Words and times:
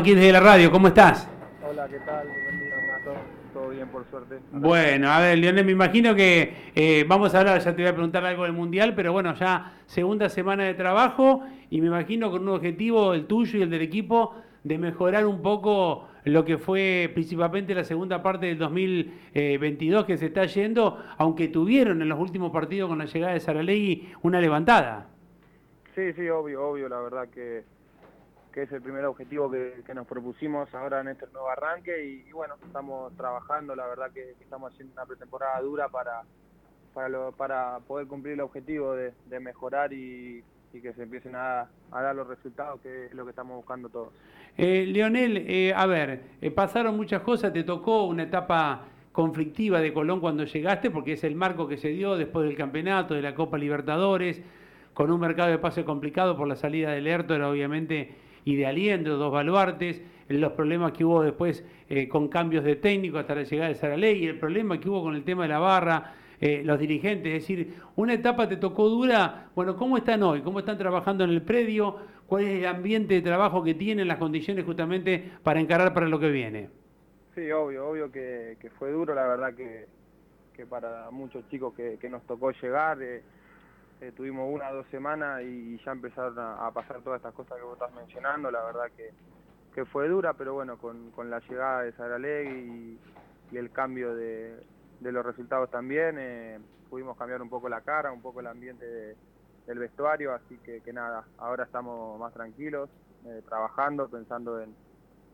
Aquí 0.00 0.14
desde 0.14 0.32
la 0.32 0.40
radio, 0.40 0.70
¿cómo 0.70 0.88
estás? 0.88 1.28
Hola, 1.62 1.86
¿qué 1.86 1.98
tal? 1.98 2.26
Buen 2.26 2.58
día, 2.58 2.74
todo, 3.04 3.16
todo 3.52 3.68
bien 3.68 3.86
por 3.88 4.06
suerte. 4.06 4.38
Bueno, 4.50 5.10
a 5.10 5.20
ver, 5.20 5.36
Leonel, 5.36 5.66
me 5.66 5.72
imagino 5.72 6.14
que 6.14 6.54
eh, 6.74 7.04
vamos 7.06 7.34
a 7.34 7.40
hablar, 7.40 7.60
ya 7.60 7.76
te 7.76 7.82
voy 7.82 7.90
a 7.90 7.92
preguntar 7.92 8.24
algo 8.24 8.44
del 8.44 8.54
Mundial, 8.54 8.94
pero 8.94 9.12
bueno, 9.12 9.34
ya 9.34 9.74
segunda 9.84 10.30
semana 10.30 10.64
de 10.64 10.72
trabajo 10.72 11.42
y 11.68 11.82
me 11.82 11.88
imagino 11.88 12.30
con 12.30 12.48
un 12.48 12.48
objetivo, 12.48 13.12
el 13.12 13.26
tuyo 13.26 13.58
y 13.58 13.62
el 13.62 13.68
del 13.68 13.82
equipo, 13.82 14.36
de 14.64 14.78
mejorar 14.78 15.26
un 15.26 15.42
poco 15.42 16.08
lo 16.24 16.46
que 16.46 16.56
fue 16.56 17.10
principalmente 17.12 17.74
la 17.74 17.84
segunda 17.84 18.22
parte 18.22 18.46
del 18.46 18.56
2022 18.56 20.06
que 20.06 20.16
se 20.16 20.26
está 20.28 20.46
yendo, 20.46 20.96
aunque 21.18 21.48
tuvieron 21.48 22.00
en 22.00 22.08
los 22.08 22.18
últimos 22.18 22.50
partidos 22.52 22.88
con 22.88 22.96
la 22.96 23.04
llegada 23.04 23.34
de 23.34 23.40
Saralegui 23.40 24.08
una 24.22 24.40
levantada. 24.40 25.08
Sí, 25.94 26.14
sí, 26.14 26.26
obvio, 26.30 26.70
obvio, 26.70 26.88
la 26.88 27.00
verdad 27.00 27.28
que 27.28 27.64
que 28.52 28.62
es 28.62 28.72
el 28.72 28.82
primer 28.82 29.04
objetivo 29.04 29.50
que, 29.50 29.94
nos 29.94 30.06
propusimos 30.06 30.72
ahora 30.74 31.00
en 31.00 31.08
este 31.08 31.26
nuevo 31.32 31.48
arranque 31.48 32.04
y, 32.04 32.32
bueno, 32.32 32.54
estamos 32.64 33.16
trabajando, 33.16 33.74
la 33.74 33.86
verdad 33.86 34.10
que, 34.12 34.34
estamos 34.40 34.72
haciendo 34.72 34.92
una 34.94 35.06
pretemporada 35.06 35.60
dura 35.60 35.88
para, 35.88 36.22
para, 37.36 37.78
poder 37.80 38.06
cumplir 38.06 38.34
el 38.34 38.40
objetivo 38.40 38.94
de, 38.94 39.40
mejorar 39.40 39.92
y, 39.92 40.42
que 40.72 40.92
se 40.92 41.02
empiecen 41.02 41.34
a, 41.34 41.68
dar 41.90 42.14
los 42.14 42.26
resultados, 42.26 42.80
que 42.80 43.06
es 43.06 43.14
lo 43.14 43.24
que 43.24 43.30
estamos 43.30 43.56
buscando 43.56 43.88
todos. 43.88 44.12
Eh, 44.56 44.84
Leonel, 44.86 45.44
eh, 45.48 45.72
a 45.74 45.86
ver, 45.86 46.22
eh, 46.40 46.50
pasaron 46.50 46.96
muchas 46.96 47.22
cosas, 47.22 47.52
te 47.52 47.64
tocó 47.64 48.04
una 48.04 48.24
etapa 48.24 48.84
conflictiva 49.12 49.80
de 49.80 49.92
Colón 49.92 50.20
cuando 50.20 50.44
llegaste, 50.44 50.90
porque 50.90 51.14
es 51.14 51.24
el 51.24 51.34
marco 51.34 51.66
que 51.66 51.76
se 51.76 51.88
dio 51.88 52.16
después 52.16 52.46
del 52.46 52.56
campeonato, 52.56 53.14
de 53.14 53.22
la 53.22 53.34
Copa 53.34 53.58
Libertadores, 53.58 54.42
con 54.94 55.10
un 55.10 55.20
mercado 55.20 55.50
de 55.50 55.58
pase 55.58 55.84
complicado 55.84 56.36
por 56.36 56.46
la 56.46 56.56
salida 56.56 56.90
del 56.90 57.06
era 57.06 57.48
obviamente 57.48 58.14
y 58.44 58.56
de 58.56 58.66
Aliendro, 58.66 59.16
dos 59.16 59.32
baluartes, 59.32 60.02
los 60.28 60.52
problemas 60.52 60.92
que 60.92 61.04
hubo 61.04 61.22
después 61.22 61.64
eh, 61.88 62.08
con 62.08 62.28
cambios 62.28 62.64
de 62.64 62.76
técnico 62.76 63.18
hasta 63.18 63.34
la 63.34 63.42
llegada 63.42 63.68
de 63.68 63.74
Sara 63.74 63.96
Ley, 63.96 64.26
el 64.26 64.38
problema 64.38 64.78
que 64.78 64.88
hubo 64.88 65.02
con 65.02 65.14
el 65.14 65.24
tema 65.24 65.42
de 65.42 65.48
la 65.48 65.58
barra, 65.58 66.14
eh, 66.40 66.62
los 66.64 66.78
dirigentes, 66.78 67.34
es 67.34 67.42
decir, 67.42 67.74
una 67.96 68.14
etapa 68.14 68.48
te 68.48 68.56
tocó 68.56 68.88
dura, 68.88 69.50
bueno, 69.54 69.76
¿cómo 69.76 69.98
están 69.98 70.22
hoy? 70.22 70.40
¿Cómo 70.40 70.60
están 70.60 70.78
trabajando 70.78 71.24
en 71.24 71.30
el 71.30 71.42
predio? 71.42 71.96
¿Cuál 72.26 72.44
es 72.44 72.60
el 72.60 72.66
ambiente 72.66 73.14
de 73.14 73.22
trabajo 73.22 73.62
que 73.62 73.74
tienen, 73.74 74.08
las 74.08 74.16
condiciones 74.18 74.64
justamente 74.64 75.32
para 75.42 75.60
encarar 75.60 75.92
para 75.92 76.08
lo 76.08 76.18
que 76.18 76.30
viene? 76.30 76.70
Sí, 77.34 77.50
obvio, 77.50 77.88
obvio 77.88 78.10
que, 78.10 78.56
fue 78.78 78.90
duro, 78.90 79.14
la 79.14 79.26
verdad 79.26 79.54
que, 79.54 79.86
para 80.66 81.10
muchos 81.10 81.46
chicos 81.50 81.74
que, 81.74 82.08
nos 82.08 82.22
tocó 82.26 82.52
llegar, 82.52 83.02
eh, 83.02 83.22
eh, 84.00 84.12
tuvimos 84.12 84.48
una 84.52 84.70
o 84.70 84.76
dos 84.76 84.86
semanas 84.86 85.42
y 85.42 85.78
ya 85.84 85.92
empezaron 85.92 86.38
a, 86.38 86.70
pasar 86.72 87.02
todas 87.02 87.18
estas 87.18 87.34
cosas 87.34 87.58
que 87.58 87.64
vos 87.64 87.74
estás 87.74 87.92
mencionando, 87.94 88.50
la 88.50 88.62
verdad 88.64 88.90
que, 88.96 89.12
fue 89.86 90.08
dura, 90.08 90.34
pero 90.34 90.52
bueno, 90.52 90.76
con, 90.76 91.30
la 91.30 91.40
llegada 91.40 91.82
de 91.82 91.92
Saralegui 91.92 92.98
y, 93.50 93.56
el 93.56 93.70
cambio 93.70 94.14
de, 94.14 94.62
los 95.00 95.24
resultados 95.24 95.70
también, 95.70 96.16
eh, 96.18 96.58
pudimos 96.90 97.16
cambiar 97.16 97.40
un 97.40 97.48
poco 97.48 97.68
la 97.68 97.80
cara, 97.80 98.12
un 98.12 98.20
poco 98.20 98.40
el 98.40 98.46
ambiente 98.46 99.16
del 99.66 99.78
vestuario, 99.78 100.34
así 100.34 100.58
que, 100.58 100.92
nada, 100.92 101.24
ahora 101.38 101.64
estamos 101.64 102.18
más 102.18 102.32
tranquilos, 102.34 102.90
eh, 103.26 103.42
trabajando, 103.48 104.08
pensando 104.08 104.60
en, 104.60 104.74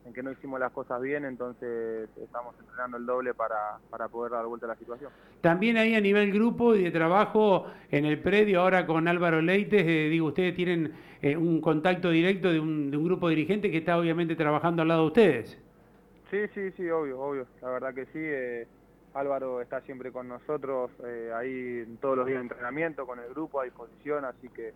en 0.06 0.12
que 0.12 0.22
no 0.22 0.30
hicimos 0.30 0.60
las 0.60 0.72
cosas 0.72 1.02
bien, 1.02 1.24
entonces 1.24 2.08
estamos 2.22 2.54
entrenando 2.60 2.96
el 2.96 3.06
doble 3.06 3.34
para, 3.34 3.78
poder 4.08 4.32
dar 4.32 4.46
vuelta 4.46 4.66
a 4.66 4.68
la 4.70 4.76
situación. 4.76 5.10
También 5.40 5.76
ahí 5.76 5.94
a 5.94 6.00
nivel 6.00 6.32
grupo 6.32 6.76
y 6.76 6.84
de 6.84 6.90
trabajo 6.92 7.66
en 7.90 8.04
el 8.04 8.20
predio, 8.20 8.60
ahora 8.60 8.86
con 8.86 9.08
Álvaro 9.08 9.42
Leites, 9.42 9.82
eh, 9.84 10.08
digo, 10.08 10.28
ustedes 10.28 10.54
tienen 10.54 10.94
eh, 11.20 11.36
un 11.36 11.60
contacto 11.60 12.10
directo 12.10 12.52
de 12.52 12.60
un, 12.60 12.90
de 12.90 12.96
un, 12.96 13.04
grupo 13.04 13.28
dirigente 13.28 13.70
que 13.70 13.78
está 13.78 13.98
obviamente 13.98 14.36
trabajando 14.36 14.82
al 14.82 14.88
lado 14.88 15.02
de 15.02 15.06
ustedes. 15.08 15.58
Sí, 16.30 16.38
sí, 16.54 16.70
sí, 16.76 16.88
obvio, 16.88 17.20
obvio, 17.20 17.46
la 17.60 17.70
verdad 17.70 17.94
que 17.94 18.06
sí. 18.06 18.18
Eh, 18.18 18.66
Álvaro 19.14 19.62
está 19.62 19.80
siempre 19.80 20.12
con 20.12 20.28
nosotros, 20.28 20.90
ahí 21.34 21.86
todos 22.02 22.18
los 22.18 22.26
días 22.26 22.36
de 22.36 22.42
entrenamiento, 22.42 23.06
con 23.06 23.18
el 23.18 23.30
grupo 23.30 23.60
a 23.60 23.64
disposición, 23.64 24.26
así 24.26 24.50
que 24.50 24.74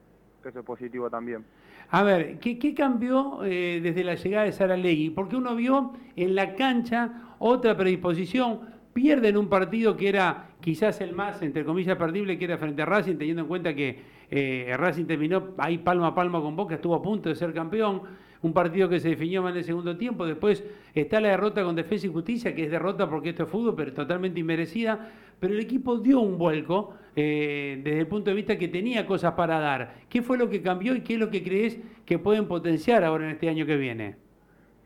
eso 0.48 0.60
es 0.60 0.64
positivo 0.64 1.10
también. 1.10 1.44
A 1.90 2.02
ver, 2.02 2.38
¿qué, 2.38 2.74
cambió 2.74 3.44
eh, 3.44 3.80
desde 3.82 4.04
la 4.04 4.14
llegada 4.14 4.44
de 4.44 4.52
Sara 4.52 4.76
Legui? 4.76 5.10
Porque 5.10 5.36
uno 5.36 5.56
vio 5.56 5.92
en 6.16 6.34
la 6.34 6.54
cancha 6.54 7.34
otra 7.38 7.76
predisposición, 7.76 8.60
pierden 8.92 9.36
un 9.36 9.48
partido 9.48 9.96
que 9.96 10.08
era 10.08 10.50
quizás 10.60 11.00
el 11.00 11.14
más, 11.14 11.42
entre 11.42 11.64
comillas, 11.64 11.96
perdible, 11.96 12.38
que 12.38 12.44
era 12.44 12.58
frente 12.58 12.82
a 12.82 12.86
Racing, 12.86 13.16
teniendo 13.16 13.42
en 13.42 13.48
cuenta 13.48 13.74
que 13.74 14.00
eh, 14.30 14.74
Racing 14.76 15.06
terminó 15.06 15.54
ahí 15.58 15.78
palma 15.78 16.08
a 16.08 16.14
palma 16.14 16.40
con 16.40 16.54
Boca, 16.54 16.76
estuvo 16.76 16.94
a 16.94 17.02
punto 17.02 17.28
de 17.28 17.34
ser 17.34 17.52
campeón 17.52 18.02
un 18.42 18.52
partido 18.52 18.88
que 18.88 19.00
se 19.00 19.10
definió 19.10 19.42
más 19.42 19.52
en 19.52 19.58
el 19.58 19.64
segundo 19.64 19.96
tiempo. 19.96 20.24
Después 20.24 20.64
está 20.94 21.20
la 21.20 21.28
derrota 21.28 21.62
con 21.62 21.74
Defensa 21.74 22.06
y 22.06 22.10
Justicia, 22.10 22.54
que 22.54 22.64
es 22.64 22.70
derrota 22.70 23.08
porque 23.08 23.30
esto 23.30 23.44
es 23.44 23.48
fútbol, 23.48 23.74
pero 23.76 23.92
totalmente 23.92 24.40
inmerecida. 24.40 25.10
Pero 25.38 25.54
el 25.54 25.60
equipo 25.60 25.98
dio 25.98 26.20
un 26.20 26.38
vuelco 26.38 26.94
eh, 27.16 27.80
desde 27.82 28.00
el 28.00 28.06
punto 28.06 28.30
de 28.30 28.36
vista 28.36 28.58
que 28.58 28.68
tenía 28.68 29.06
cosas 29.06 29.34
para 29.34 29.58
dar. 29.58 30.02
¿Qué 30.08 30.22
fue 30.22 30.38
lo 30.38 30.48
que 30.48 30.62
cambió 30.62 30.94
y 30.94 31.02
qué 31.02 31.14
es 31.14 31.20
lo 31.20 31.30
que 31.30 31.42
crees 31.42 31.78
que 32.06 32.18
pueden 32.18 32.46
potenciar 32.46 33.04
ahora 33.04 33.24
en 33.24 33.30
este 33.30 33.48
año 33.48 33.66
que 33.66 33.76
viene? 33.76 34.16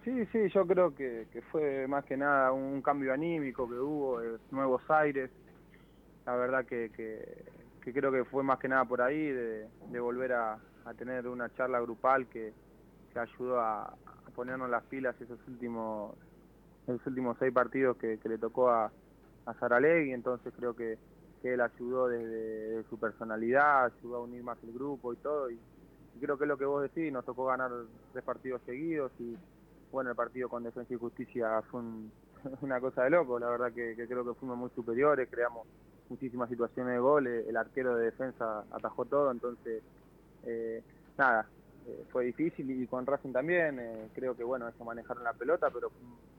Sí, 0.04 0.26
sí, 0.32 0.48
yo 0.48 0.66
creo 0.66 0.94
que, 0.94 1.26
fue 1.50 1.86
más 1.88 2.04
que 2.04 2.16
nada 2.16 2.52
un 2.52 2.82
cambio 2.82 3.12
anímico 3.12 3.68
que 3.68 3.76
hubo, 3.76 4.22
eh, 4.22 4.38
nuevos 4.50 4.82
aires. 4.90 5.30
La 6.26 6.36
verdad 6.36 6.64
que, 6.66 6.90
creo 7.80 8.12
que 8.12 8.24
fue 8.24 8.42
más 8.42 8.58
que 8.58 8.68
nada 8.68 8.84
por 8.84 9.00
ahí, 9.00 9.18
de, 9.18 9.66
volver 10.00 10.32
a 10.32 10.58
tener 10.98 11.26
una 11.28 11.48
charla 11.54 11.80
grupal 11.80 12.26
que, 12.26 12.52
que 13.14 13.20
ayudó 13.20 13.60
a, 13.60 13.94
ponernos 14.34 14.68
las 14.68 14.82
pilas 14.84 15.14
esos 15.20 15.38
últimos 15.46 16.16
esos 16.88 17.06
últimos 17.06 17.36
seis 17.38 17.52
partidos 17.52 17.96
que, 17.96 18.18
le 18.24 18.36
tocó 18.36 18.68
a, 18.68 18.91
a 19.46 19.54
Saralegui, 19.54 20.12
entonces 20.12 20.52
creo 20.56 20.74
que, 20.74 20.98
él 21.53 21.60
ayudó 21.60 22.09
desde, 22.09 22.82
su 22.88 22.99
personalidad, 22.99 23.84
ayudó 23.84 24.16
a 24.16 24.22
unir 24.22 24.43
más 24.43 24.59
el 24.62 24.72
grupo 24.72 25.12
y 25.12 25.16
todo, 25.16 25.50
y, 25.50 25.59
creo 26.21 26.38
que 26.38 26.44
es 26.44 26.49
lo 26.49 26.56
que 26.56 26.65
vos 26.65 26.81
decís, 26.81 27.12
nos 27.12 27.25
tocó 27.25 27.47
ganar 27.47 27.71
tres 28.12 28.25
partidos 28.25 28.62
seguidos 28.65 29.12
y 29.19 29.37
bueno, 29.93 30.10
el 30.10 30.16
partido 30.16 30.49
con 30.49 30.62
Defensa 30.62 30.94
y 30.94 30.97
Justicia 30.97 31.60
fue 31.71 31.83
una 32.62 32.81
cosa 32.81 33.04
de 33.04 33.10
loco, 33.10 33.38
la 33.38 33.50
verdad 33.50 33.72
que, 33.72 33.94
creo 33.94 34.25
que 34.25 34.34
fuimos 34.34 34.56
muy 34.56 34.71
superiores, 34.71 35.28
creamos 35.31 35.66
muchísimas 36.09 36.49
situaciones 36.49 36.94
de 36.94 36.99
gol, 36.99 37.27
el 37.27 37.56
arquero 37.56 37.97
de 37.97 38.06
defensa 38.06 38.65
atajó 38.71 39.04
todo, 39.04 39.31
entonces 39.31 39.83
eh, 40.44 40.83
nada, 41.19 41.47
eh, 41.87 42.04
fue 42.10 42.25
difícil 42.25 42.71
y 42.71 42.87
con 42.87 43.04
Racing 43.04 43.33
también, 43.33 43.78
eh, 43.78 44.09
creo 44.15 44.37
que 44.37 44.44
bueno, 44.44 44.69
eso 44.69 44.84
manejaron 44.84 45.25
la 45.25 45.33
pelota, 45.33 45.69
pero 45.71 45.91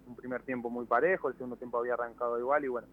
un 0.08 0.16
primer 0.16 0.42
tiempo 0.42 0.70
muy 0.70 0.86
parejo, 0.86 1.30
el 1.30 1.36
segundo 1.36 1.56
tiempo 1.56 1.78
había 1.78 1.94
arrancado 1.94 2.40
igual 2.40 2.66
y 2.66 2.68
bueno, 2.68 2.88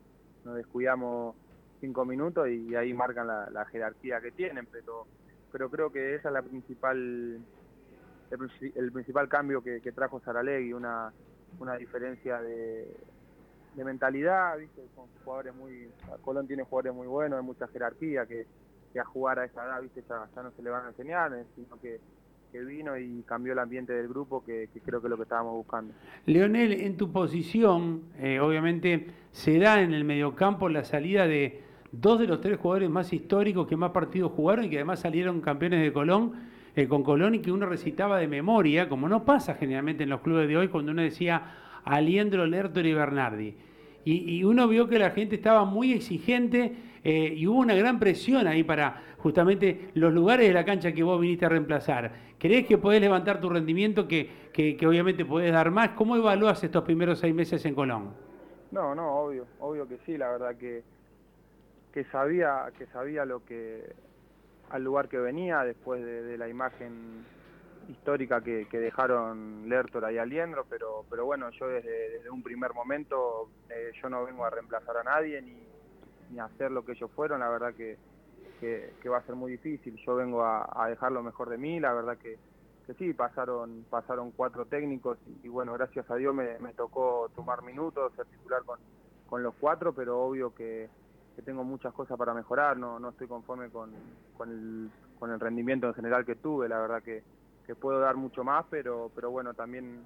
nos 0.44 0.56
descuidamos 0.56 1.34
cinco 1.82 2.04
minutos 2.04 2.48
y 2.48 2.76
ahí 2.76 2.94
marcan 2.94 3.26
la, 3.26 3.64
jerarquía 3.66 4.20
que 4.20 4.30
tienen, 4.30 4.66
pero, 4.70 5.04
pero 5.50 5.68
creo 5.68 5.90
que 5.90 6.14
esa 6.14 6.28
es 6.28 6.32
la 6.32 6.42
principal 6.42 7.40
el, 8.30 8.92
principal 8.92 9.28
cambio 9.28 9.62
que, 9.62 9.80
trajo 9.92 10.20
Saralegui, 10.20 10.72
una, 10.72 11.12
una 11.58 11.76
diferencia 11.76 12.40
de, 12.40 12.86
mentalidad, 13.76 14.58
¿viste? 14.58 14.80
son 14.94 15.06
jugadores 15.24 15.54
muy, 15.56 15.90
Colón 16.22 16.46
tiene 16.46 16.62
jugadores 16.62 16.94
muy 16.94 17.08
buenos, 17.08 17.40
de 17.40 17.42
mucha 17.42 17.66
jerarquía, 17.66 18.26
que, 18.26 18.46
a 18.98 19.04
jugar 19.04 19.40
a 19.40 19.46
esa 19.46 19.64
edad, 19.64 19.82
¿viste? 19.82 20.04
Ya, 20.08 20.42
no 20.42 20.52
se 20.52 20.62
le 20.62 20.70
van 20.70 20.84
a 20.84 20.88
enseñar, 20.90 21.32
sino 21.56 21.80
que 21.80 21.98
que 22.52 22.62
vino 22.62 22.98
y 22.98 23.22
cambió 23.22 23.54
el 23.54 23.58
ambiente 23.58 23.94
del 23.94 24.08
grupo, 24.08 24.44
que, 24.44 24.68
creo 24.84 25.00
que 25.00 25.06
es 25.06 25.10
lo 25.10 25.16
que 25.16 25.22
estábamos 25.22 25.54
buscando. 25.54 25.94
Leonel, 26.26 26.72
en 26.82 26.98
tu 26.98 27.10
posición, 27.10 28.02
eh, 28.18 28.40
obviamente 28.40 29.06
se 29.30 29.58
da 29.58 29.80
en 29.80 29.94
el 29.94 30.04
mediocampo 30.04 30.68
la 30.68 30.84
salida 30.84 31.26
de 31.26 31.62
dos 31.92 32.18
de 32.18 32.26
los 32.26 32.40
tres 32.40 32.58
jugadores 32.58 32.90
más 32.90 33.12
históricos 33.12 33.66
que 33.66 33.76
más 33.76 33.90
partidos 33.90 34.32
jugaron 34.32 34.64
y 34.64 34.70
que 34.70 34.76
además 34.76 35.00
salieron 35.00 35.40
campeones 35.40 35.82
de 35.82 35.92
Colón, 35.92 36.32
eh, 36.74 36.88
con 36.88 37.02
Colón 37.02 37.34
y 37.34 37.40
que 37.40 37.52
uno 37.52 37.66
recitaba 37.66 38.18
de 38.18 38.26
memoria, 38.26 38.88
como 38.88 39.08
no 39.08 39.24
pasa 39.24 39.54
generalmente 39.54 40.04
en 40.04 40.08
los 40.08 40.22
clubes 40.22 40.48
de 40.48 40.56
hoy, 40.56 40.68
cuando 40.68 40.92
uno 40.92 41.02
decía 41.02 41.80
Aliendro, 41.84 42.46
Lertor 42.46 42.86
y 42.86 42.94
Bernardi. 42.94 43.54
Y, 44.04 44.42
uno 44.42 44.66
vio 44.66 44.88
que 44.88 44.98
la 44.98 45.10
gente 45.10 45.36
estaba 45.36 45.64
muy 45.64 45.92
exigente 45.92 46.74
eh, 47.04 47.34
y 47.36 47.46
hubo 47.46 47.60
una 47.60 47.76
gran 47.76 48.00
presión 48.00 48.48
ahí 48.48 48.64
para 48.64 49.00
justamente 49.18 49.90
los 49.94 50.12
lugares 50.12 50.48
de 50.48 50.52
la 50.52 50.64
cancha 50.64 50.90
que 50.90 51.04
vos 51.04 51.20
viniste 51.20 51.46
a 51.46 51.50
reemplazar. 51.50 52.12
¿Crees 52.36 52.66
que 52.66 52.78
podés 52.78 53.00
levantar 53.00 53.40
tu 53.40 53.48
rendimiento, 53.48 54.08
que, 54.08 54.28
que, 54.52 54.84
obviamente 54.84 55.24
podés 55.24 55.52
dar 55.52 55.70
más? 55.70 55.90
¿Cómo 55.90 56.16
evalúas 56.16 56.64
estos 56.64 56.82
primeros 56.82 57.20
seis 57.20 57.32
meses 57.32 57.64
en 57.64 57.76
Colón? 57.76 58.10
No, 58.72 58.92
no, 58.92 59.08
obvio, 59.20 59.46
obvio 59.60 59.86
que 59.86 59.98
sí, 59.98 60.18
la 60.18 60.28
verdad 60.32 60.56
que, 60.56 60.82
que 61.92 62.04
sabía, 62.04 62.72
que 62.78 62.86
sabía 62.86 63.24
lo 63.24 63.44
que 63.44 63.94
al 64.70 64.82
lugar 64.82 65.08
que 65.08 65.18
venía 65.18 65.62
después 65.64 66.02
de 66.02 66.38
la 66.38 66.48
imagen 66.48 67.24
histórica 67.88 68.40
que, 68.40 68.66
dejaron 68.70 69.68
Lertora 69.68 70.12
y 70.12 70.18
Aliendro, 70.18 70.64
pero, 70.68 71.04
pero 71.10 71.26
bueno, 71.26 71.50
yo 71.50 71.68
desde, 71.68 72.28
un 72.30 72.42
primer 72.42 72.72
momento 72.72 73.50
eh, 73.68 73.92
yo 74.00 74.08
no 74.08 74.24
vengo 74.24 74.44
a 74.44 74.50
reemplazar 74.50 74.96
a 74.96 75.02
nadie 75.02 75.42
ni, 75.42 75.56
ni, 76.30 76.38
a 76.38 76.44
hacer 76.44 76.70
lo 76.70 76.84
que 76.84 76.92
ellos 76.92 77.10
fueron, 77.14 77.40
la 77.40 77.48
verdad 77.48 77.74
que, 77.74 77.98
que, 78.60 79.08
va 79.08 79.18
a 79.18 79.26
ser 79.26 79.34
muy 79.34 79.52
difícil, 79.52 79.96
yo 80.06 80.14
vengo 80.14 80.44
a, 80.44 80.86
dejar 80.88 81.12
lo 81.12 81.22
mejor 81.22 81.50
de 81.50 81.58
mí, 81.58 81.80
la 81.80 81.92
verdad 81.92 82.16
que, 82.16 82.38
sí, 82.98 83.12
pasaron, 83.12 83.84
pasaron 83.90 84.30
cuatro 84.32 84.66
técnicos 84.66 85.18
y, 85.42 85.48
bueno, 85.48 85.72
gracias 85.74 86.10
a 86.10 86.16
Dios 86.16 86.34
me, 86.34 86.56
tocó 86.74 87.30
tomar 87.34 87.62
minutos, 87.62 88.12
articular 88.18 88.62
con, 88.64 88.78
con 89.28 89.42
los 89.42 89.54
cuatro, 89.58 89.92
pero 89.92 90.20
obvio 90.20 90.54
que, 90.54 90.88
tengo 91.40 91.64
muchas 91.64 91.94
cosas 91.94 92.18
para 92.18 92.34
mejorar, 92.34 92.76
no, 92.76 92.98
no 92.98 93.08
estoy 93.08 93.26
conforme 93.26 93.70
con, 93.70 93.90
con, 94.36 94.50
el, 94.50 94.90
con 95.18 95.30
el 95.30 95.40
rendimiento 95.40 95.86
en 95.86 95.94
general 95.94 96.26
que 96.26 96.34
tuve, 96.34 96.68
la 96.68 96.78
verdad 96.78 97.02
que, 97.02 97.22
que 97.66 97.74
puedo 97.74 98.00
dar 98.00 98.16
mucho 98.16 98.44
más, 98.44 98.66
pero, 98.68 99.10
pero 99.14 99.30
bueno, 99.30 99.54
también 99.54 100.04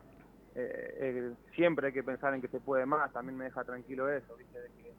eh, 0.55 0.95
eh, 1.01 1.35
siempre 1.57 1.89
hay 1.89 1.93
que 1.93 2.05
pensar 2.05 2.33
en 2.35 2.41
que 2.41 2.49
se 2.49 2.61
puede 2.61 2.87
más, 2.87 3.13
también 3.13 3.37
me 3.37 3.47
deja 3.47 3.65
tranquilo 3.65 4.09
eso, 4.09 4.37
¿viste? 4.37 4.61
de 4.61 4.69
que 4.69 4.93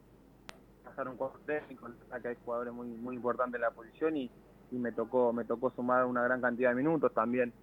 pasaron 0.83 1.15
cuatro 1.15 1.39
técnicos, 1.45 1.91
que 2.21 2.27
hay 2.27 2.35
jugadores 2.43 2.73
muy, 2.73 2.87
muy 2.89 3.15
importantes 3.15 3.55
en 3.55 3.61
la 3.61 3.71
posición 3.71 4.17
y, 4.17 4.29
y 4.71 4.75
me 4.75 4.91
tocó 4.91 5.31
me 5.31 5.45
tocó 5.45 5.71
sumar 5.71 6.05
una 6.05 6.23
gran 6.23 6.41
cantidad 6.41 6.71
de 6.71 6.75
minutos 6.75 7.13
también 7.13 7.53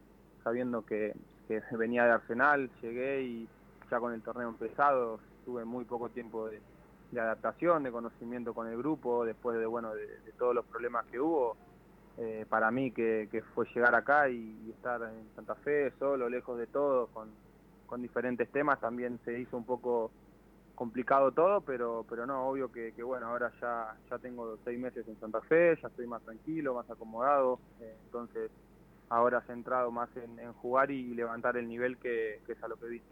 sabiendo 0.44 0.84
que, 0.84 1.14
venía 1.72 2.04
de 2.04 2.12
Arsenal, 2.12 2.70
llegué 2.80 3.22
y 3.22 3.48
ya 3.90 3.98
con 3.98 4.12
el 4.12 4.22
torneo 4.22 4.48
empezado 4.48 5.18
tuve 5.44 5.64
muy 5.64 5.84
poco 5.84 6.08
tiempo 6.10 6.48
de, 6.48 6.60
adaptación, 7.20 7.82
de 7.82 7.90
conocimiento 7.90 8.54
con 8.54 8.68
el 8.68 8.76
grupo, 8.76 9.24
después 9.24 9.58
de 9.58 9.66
bueno 9.66 9.94
de, 9.94 10.06
todos 10.38 10.54
los 10.54 10.64
problemas 10.66 11.06
que 11.06 11.20
hubo. 11.20 11.56
Eh, 12.16 12.46
para 12.48 12.70
mí 12.70 12.92
que, 12.92 13.42
fue 13.54 13.66
llegar 13.74 13.94
acá 13.94 14.28
y, 14.28 14.70
estar 14.70 15.02
en 15.02 15.34
Santa 15.34 15.56
Fe 15.56 15.92
solo, 15.98 16.28
lejos 16.28 16.58
de 16.58 16.66
todo, 16.66 17.08
con, 17.08 17.30
diferentes 18.02 18.50
temas, 18.50 18.80
también 18.80 19.20
se 19.24 19.38
hizo 19.38 19.56
un 19.56 19.64
poco 19.64 20.10
complicado 20.74 21.30
todo, 21.30 21.60
pero 21.60 22.04
pero 22.08 22.26
no, 22.26 22.48
obvio 22.48 22.72
que, 22.72 22.90
bueno, 23.04 23.28
ahora 23.28 23.52
ya 23.60 23.96
ya 24.10 24.18
tengo 24.18 24.58
seis 24.64 24.80
meses 24.80 25.06
en 25.06 25.18
Santa 25.20 25.40
Fe, 25.42 25.78
ya 25.80 25.86
estoy 25.86 26.08
más 26.08 26.20
tranquilo, 26.22 26.74
más 26.74 26.90
acomodado, 26.90 27.60
eh, 27.80 27.96
entonces 28.06 28.50
ahora 29.08 29.40
centrado 29.42 29.90
más 29.90 30.08
en, 30.16 30.52
jugar 30.54 30.90
y 30.90 31.14
levantar 31.14 31.56
el 31.56 31.68
nivel 31.68 31.98
que, 31.98 32.40
es 32.46 32.62
a 32.62 32.68
lo 32.68 32.76
que 32.76 32.86
vi. 32.86 33.02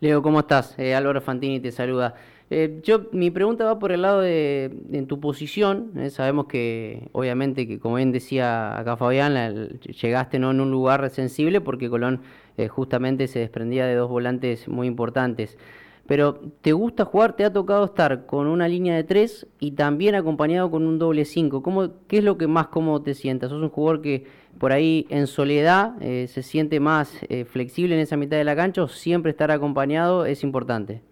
Leo, 0.00 0.22
¿cómo 0.22 0.40
estás? 0.40 0.78
Eh, 0.78 0.94
Álvaro 0.94 1.20
Fantini 1.20 1.58
te 1.58 1.72
saluda. 1.72 2.14
Eh, 2.50 2.80
yo, 2.84 3.06
mi 3.10 3.32
pregunta 3.32 3.64
va 3.64 3.80
por 3.80 3.90
el 3.90 4.02
lado 4.02 4.20
de, 4.20 4.70
tu 5.08 5.18
posición. 5.18 5.90
Eh, 5.96 6.10
sabemos 6.10 6.46
que, 6.46 7.08
obviamente, 7.12 7.66
que 7.66 7.80
como 7.80 7.96
bien 7.96 8.12
decía 8.12 8.78
acá 8.78 8.96
Fabián, 8.96 9.80
llegaste 10.00 10.38
no 10.38 10.52
en 10.52 10.60
un 10.60 10.70
lugar 10.70 11.10
sensible 11.10 11.60
porque 11.60 11.90
Colón 11.90 12.22
justamente 12.70 13.26
se 13.28 13.40
desprendía 13.40 13.86
de 13.86 13.94
dos 13.94 14.08
volantes 14.08 14.68
muy 14.68 14.86
importantes 14.86 15.58
pero 16.08 16.40
¿te 16.62 16.72
gusta 16.72 17.04
jugar? 17.04 17.36
¿Te 17.36 17.44
ha 17.44 17.52
tocado 17.52 17.84
estar 17.84 18.24
con 18.24 18.46
una 18.46 18.66
línea 18.66 18.96
de 18.96 19.04
tres 19.04 19.46
y 19.60 19.72
también 19.72 20.14
acompañado 20.14 20.70
con 20.70 20.86
un 20.86 20.98
doble 20.98 21.26
cinco? 21.26 21.62
¿Cómo, 21.62 21.90
¿Qué 22.08 22.18
es 22.18 22.24
lo 22.24 22.38
que 22.38 22.46
más 22.46 22.68
cómodo 22.68 23.02
te 23.02 23.12
sientas? 23.12 23.50
¿Sos 23.50 23.62
un 23.62 23.68
jugador 23.68 24.00
que 24.00 24.26
por 24.58 24.72
ahí 24.72 25.06
en 25.10 25.26
soledad 25.26 26.00
eh, 26.00 26.26
se 26.26 26.42
siente 26.42 26.80
más 26.80 27.14
eh, 27.28 27.44
flexible 27.44 27.94
en 27.94 28.00
esa 28.00 28.16
mitad 28.16 28.38
de 28.38 28.44
la 28.44 28.56
cancha 28.56 28.82
o 28.82 28.88
siempre 28.88 29.32
estar 29.32 29.50
acompañado 29.50 30.24
es 30.24 30.42
importante? 30.44 31.02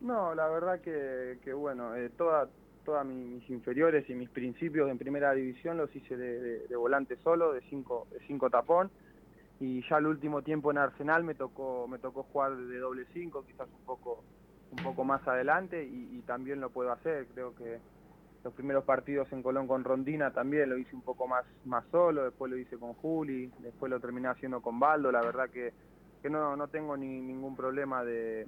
No, 0.00 0.34
la 0.34 0.48
verdad 0.48 0.80
que, 0.80 1.52
bueno, 1.52 1.94
eh, 1.94 2.10
todas 2.16 2.48
mis 3.06 3.48
inferiores 3.48 4.10
y 4.10 4.14
mis 4.14 4.30
principios 4.30 4.90
en 4.90 4.98
primera 4.98 5.32
división 5.32 5.76
los 5.76 5.94
hice 5.94 6.16
de, 6.16 6.74
volante 6.74 7.16
solo, 7.22 7.52
de 7.52 7.60
cinco, 7.70 8.08
de 8.10 8.18
cinco 8.26 8.50
tapón 8.50 8.90
y 9.60 9.82
ya 9.88 9.98
el 9.98 10.06
último 10.06 10.42
tiempo 10.42 10.70
en 10.70 10.78
Arsenal 10.78 11.24
me 11.24 11.34
tocó 11.34 11.88
me 11.88 11.98
tocó 11.98 12.22
jugar 12.24 12.56
de 12.56 12.78
doble 12.78 13.06
cinco 13.12 13.44
quizás 13.44 13.68
un 13.72 13.84
poco 13.84 14.24
un 14.70 14.82
poco 14.82 15.04
más 15.04 15.26
adelante 15.26 15.82
y, 15.82 16.20
también 16.26 16.60
lo 16.60 16.68
puedo 16.68 16.92
hacer. 16.92 17.26
Creo 17.32 17.54
que 17.54 17.80
los 18.44 18.52
primeros 18.52 18.84
partidos 18.84 19.32
en 19.32 19.42
Colón 19.42 19.66
con 19.66 19.82
Rondina 19.82 20.30
también 20.30 20.68
lo 20.68 20.76
hice 20.76 20.94
un 20.94 21.00
poco 21.00 21.26
más 21.26 21.44
más 21.64 21.84
solo 21.90 22.24
después 22.24 22.50
lo 22.50 22.58
hice 22.58 22.76
con 22.76 22.92
Juli 22.94 23.50
después 23.60 23.90
lo 23.90 23.98
terminé 23.98 24.28
haciendo 24.28 24.60
con 24.60 24.78
Baldo. 24.78 25.10
La 25.10 25.22
verdad 25.22 25.48
que, 25.48 25.72
que 26.22 26.28
no, 26.28 26.54
no 26.54 26.68
tengo 26.68 26.96
ni, 26.96 27.20
ningún 27.20 27.56
problema 27.56 28.04
de, 28.04 28.46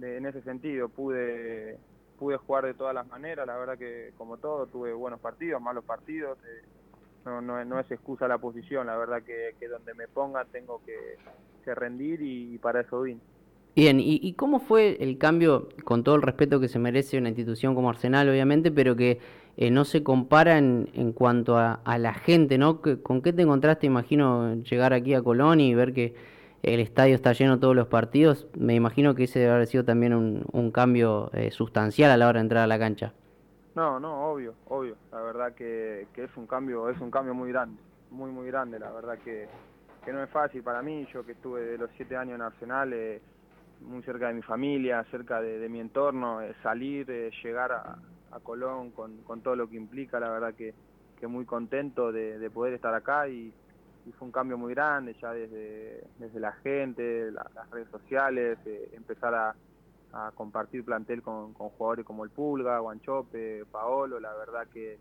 en 0.00 0.26
ese 0.26 0.40
sentido. 0.42 0.88
Pude 0.88 1.78
pude 2.18 2.36
jugar 2.38 2.64
de 2.64 2.74
todas 2.74 2.94
las 2.94 3.06
maneras 3.06 3.46
la 3.46 3.56
verdad 3.56 3.78
que 3.78 4.12
como 4.18 4.38
todo 4.38 4.66
tuve 4.66 4.92
buenos 4.92 5.20
partidos 5.20 5.62
malos 5.62 5.84
partidos 5.84 6.36
eh, 6.44 6.62
no, 7.28 7.40
no, 7.40 7.64
no 7.64 7.80
es 7.80 7.90
excusa 7.90 8.26
la 8.26 8.38
posición, 8.38 8.86
la 8.86 8.96
verdad 8.96 9.22
que, 9.22 9.68
donde 9.68 9.94
me 9.94 10.08
ponga 10.08 10.44
tengo 10.46 10.80
que, 10.84 11.16
rendir 11.74 12.22
y, 12.22 12.56
para 12.56 12.80
eso 12.80 13.02
vine. 13.02 13.20
Bien, 13.76 14.00
¿Y, 14.00 14.18
¿y, 14.22 14.32
cómo 14.32 14.58
fue 14.58 14.96
el 15.00 15.18
cambio, 15.18 15.68
con 15.84 16.02
todo 16.02 16.14
el 16.14 16.22
respeto 16.22 16.60
que 16.60 16.68
se 16.68 16.78
merece 16.78 17.18
una 17.18 17.28
institución 17.28 17.74
como 17.74 17.90
Arsenal, 17.90 18.26
obviamente, 18.26 18.70
pero 18.70 18.96
que 18.96 19.20
eh, 19.58 19.70
no 19.70 19.84
se 19.84 20.02
compara 20.02 20.56
en, 20.56 20.88
en 20.94 21.12
cuanto 21.12 21.58
a, 21.58 21.74
a, 21.84 21.98
la 21.98 22.14
gente, 22.14 22.56
¿no? 22.56 22.80
¿Con 22.80 23.20
qué 23.20 23.34
te 23.34 23.42
encontraste, 23.42 23.86
imagino, 23.86 24.54
llegar 24.62 24.94
aquí 24.94 25.12
a 25.12 25.20
Colón 25.20 25.60
y 25.60 25.74
ver 25.74 25.92
que 25.92 26.14
el 26.62 26.80
estadio 26.80 27.14
está 27.14 27.34
lleno 27.34 27.60
todos 27.60 27.76
los 27.76 27.88
partidos? 27.88 28.46
Me 28.56 28.74
imagino 28.74 29.14
que 29.14 29.24
ese 29.24 29.40
debe 29.40 29.52
haber 29.52 29.66
sido 29.66 29.84
también 29.84 30.14
un, 30.14 30.46
un 30.52 30.70
cambio 30.70 31.30
eh, 31.34 31.50
sustancial 31.50 32.10
a 32.10 32.16
la 32.16 32.28
hora 32.28 32.38
de 32.38 32.44
entrar 32.44 32.64
a 32.64 32.66
la 32.66 32.78
cancha. 32.78 33.12
No, 33.74 34.00
no, 34.00 34.30
obvio, 34.30 34.54
obvio. 34.66 34.96
La 35.12 35.20
verdad 35.20 35.54
que, 35.54 36.08
que, 36.12 36.24
es 36.24 36.36
un 36.36 36.46
cambio, 36.46 36.88
es 36.88 37.00
un 37.00 37.10
cambio 37.10 37.34
muy 37.34 37.50
grande, 37.50 37.80
muy 38.10 38.30
muy 38.30 38.46
grande. 38.46 38.78
La 38.78 38.90
verdad 38.90 39.18
que, 39.18 39.48
que 40.04 40.12
no 40.12 40.22
es 40.22 40.30
fácil 40.30 40.62
para 40.62 40.82
mí. 40.82 41.06
Yo 41.12 41.24
que 41.24 41.32
estuve 41.32 41.62
de 41.62 41.78
los 41.78 41.90
siete 41.96 42.16
años 42.16 42.36
en 42.36 42.42
Arsenal, 42.42 42.92
eh, 42.92 43.20
muy 43.80 44.02
cerca 44.02 44.28
de 44.28 44.34
mi 44.34 44.42
familia, 44.42 45.04
cerca 45.10 45.40
de, 45.40 45.68
mi 45.68 45.80
entorno, 45.80 46.40
eh, 46.40 46.54
salir, 46.62 47.10
eh, 47.10 47.30
llegar 47.42 47.72
a, 47.72 47.98
Colón 48.42 48.90
con, 48.92 49.18
con, 49.22 49.40
todo 49.42 49.56
lo 49.56 49.68
que 49.68 49.76
implica. 49.76 50.20
La 50.20 50.30
verdad 50.30 50.54
que, 50.54 50.74
que 51.18 51.26
muy 51.26 51.44
contento 51.44 52.12
de, 52.12 52.50
poder 52.50 52.74
estar 52.74 52.94
acá 52.94 53.28
y, 53.28 53.52
fue 54.18 54.26
un 54.26 54.32
cambio 54.32 54.56
muy 54.56 54.72
grande 54.72 55.14
ya 55.20 55.32
desde, 55.32 56.02
desde 56.18 56.40
la 56.40 56.52
gente, 56.52 57.30
las 57.30 57.70
redes 57.70 57.90
sociales, 57.90 58.58
empezar 58.94 59.34
a 59.34 59.54
a 60.12 60.32
compartir 60.32 60.84
plantel 60.84 61.22
con, 61.22 61.52
jugadores 61.54 62.04
como 62.04 62.24
el 62.24 62.30
Pulga, 62.30 62.78
Guanchope, 62.78 63.64
Paolo, 63.70 64.20
la 64.20 64.32
verdad 64.34 64.66
que, 64.72 64.98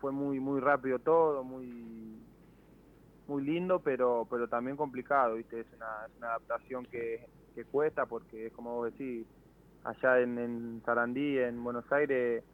fue 0.00 0.12
muy 0.12 0.38
muy 0.38 0.60
rápido 0.60 0.98
todo, 0.98 1.42
muy 1.42 2.20
muy 3.26 3.42
lindo, 3.42 3.80
pero 3.80 4.26
pero 4.30 4.46
también 4.46 4.76
complicado, 4.76 5.36
¿viste? 5.36 5.60
Es 5.60 5.66
una, 5.74 6.28
adaptación 6.28 6.84
que, 6.86 7.26
cuesta 7.72 8.06
porque 8.06 8.46
es 8.46 8.52
como 8.52 8.76
vos 8.76 8.92
decís, 8.92 9.26
allá 9.84 10.20
en, 10.20 10.38
en 10.38 10.82
Sarandí, 10.84 11.38
en 11.38 11.64
Buenos 11.64 11.90
Aires, 11.90 12.44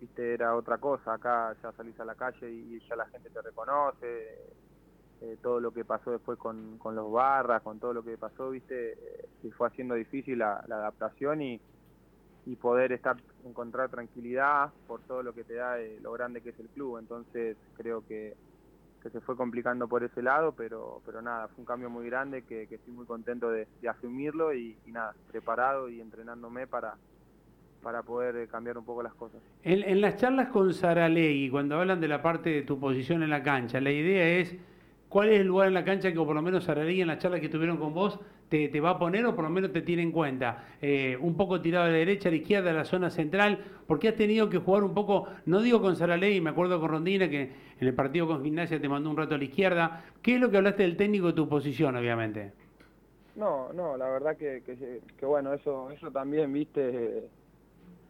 ¿viste? 0.00 0.34
Era 0.34 0.54
otra 0.54 0.78
cosa, 0.78 1.14
acá 1.14 1.54
ya 1.62 1.72
salís 1.72 1.98
a 2.00 2.04
la 2.04 2.14
calle 2.14 2.50
y 2.50 2.80
ya 2.88 2.96
la 2.96 3.06
gente 3.06 3.28
te 3.28 3.42
reconoce, 3.42 4.54
eh, 5.20 5.36
todo 5.42 5.58
lo 5.58 5.72
que 5.72 5.84
pasó 5.84 6.12
después 6.12 6.38
con, 6.38 6.78
con, 6.78 6.94
los 6.94 7.10
barras, 7.10 7.62
con 7.62 7.80
todo 7.80 7.92
lo 7.92 8.04
que 8.04 8.16
pasó, 8.16 8.50
viste, 8.50 8.92
eh, 8.92 9.28
se 9.42 9.50
fue 9.50 9.66
haciendo 9.66 9.96
difícil 9.96 10.38
la, 10.38 10.58
adaptación 10.58 11.42
y, 11.42 11.60
y, 12.46 12.54
poder 12.54 12.92
estar, 12.92 13.16
encontrar 13.44 13.88
tranquilidad 13.88 14.70
por 14.86 15.00
todo 15.02 15.24
lo 15.24 15.34
que 15.34 15.42
te 15.42 15.54
da 15.54 15.80
eh, 15.80 15.98
lo 16.02 16.12
grande 16.12 16.40
que 16.40 16.50
es 16.50 16.60
el 16.60 16.68
club. 16.68 16.98
Entonces 16.98 17.56
creo 17.76 18.06
que, 18.06 18.36
que, 19.02 19.10
se 19.10 19.20
fue 19.20 19.36
complicando 19.36 19.88
por 19.88 20.04
ese 20.04 20.22
lado, 20.22 20.52
pero, 20.52 21.02
pero 21.04 21.20
nada, 21.20 21.48
fue 21.48 21.62
un 21.62 21.66
cambio 21.66 21.90
muy 21.90 22.06
grande 22.06 22.42
que, 22.42 22.62
estoy 22.62 22.92
muy 22.92 23.04
contento 23.04 23.50
de, 23.50 23.66
asumirlo 23.88 24.54
y, 24.54 24.76
nada, 24.86 25.14
preparado 25.32 25.88
y 25.88 26.00
entrenándome 26.00 26.68
para, 26.68 26.94
para 27.82 28.04
poder 28.04 28.46
cambiar 28.46 28.78
un 28.78 28.84
poco 28.84 29.02
las 29.02 29.14
cosas. 29.14 29.40
En, 29.64 29.82
en 29.82 30.00
las 30.00 30.16
charlas 30.16 30.50
con 30.50 30.72
Saralegui, 30.72 31.50
cuando 31.50 31.74
hablan 31.74 32.00
de 32.00 32.06
la 32.06 32.22
parte 32.22 32.50
de 32.50 32.62
tu 32.62 32.78
posición 32.78 33.24
en 33.24 33.30
la 33.30 33.42
cancha, 33.42 33.80
la 33.80 33.90
idea 33.90 34.38
es 34.38 34.56
¿Cuál 35.08 35.30
es 35.30 35.40
el 35.40 35.46
lugar 35.46 35.68
en 35.68 35.74
la 35.74 35.84
cancha 35.84 36.12
que 36.12 36.16
por 36.16 36.34
lo 36.34 36.42
menos 36.42 36.64
Saralegui 36.64 37.00
en 37.00 37.08
la 37.08 37.18
charla 37.18 37.40
que 37.40 37.48
tuvieron 37.48 37.78
con 37.78 37.94
vos 37.94 38.20
te, 38.50 38.68
va 38.80 38.90
a 38.90 38.98
poner 38.98 39.24
o 39.24 39.34
por 39.34 39.44
lo 39.44 39.50
menos 39.50 39.72
te 39.72 39.80
tiene 39.80 40.02
en 40.02 40.12
cuenta? 40.12 40.64
Eh, 40.82 41.16
un 41.18 41.34
poco 41.34 41.62
tirado 41.62 41.86
a 41.86 41.88
la 41.88 41.94
derecha, 41.94 42.28
a 42.28 42.32
la 42.32 42.36
izquierda, 42.36 42.70
a 42.70 42.74
la 42.74 42.84
zona 42.84 43.08
central, 43.08 43.64
porque 43.86 44.08
has 44.08 44.16
tenido 44.16 44.50
que 44.50 44.58
jugar 44.58 44.84
un 44.84 44.92
poco, 44.92 45.28
no 45.46 45.62
digo 45.62 45.80
con 45.80 45.96
Saralegui, 45.96 46.42
me 46.42 46.50
acuerdo 46.50 46.78
con 46.78 46.90
Rondina 46.90 47.28
que 47.30 47.42
en 47.80 47.88
el 47.88 47.94
partido 47.94 48.26
con 48.26 48.44
Gimnasia 48.44 48.80
te 48.80 48.88
mandó 48.88 49.08
un 49.08 49.16
rato 49.16 49.34
a 49.34 49.38
la 49.38 49.44
izquierda. 49.44 50.04
¿Qué 50.20 50.34
es 50.34 50.40
lo 50.40 50.50
que 50.50 50.58
hablaste 50.58 50.82
del 50.82 50.96
técnico 50.96 51.28
de 51.28 51.32
tu 51.32 51.48
posición, 51.48 51.96
obviamente? 51.96 52.52
No, 53.36 53.72
no, 53.72 53.96
la 53.96 54.10
verdad 54.10 54.36
que, 54.36 54.62
que, 54.64 55.24
bueno, 55.24 55.54
eso, 55.54 55.90
eso 55.90 56.10
también, 56.10 56.52
viste, 56.52 57.28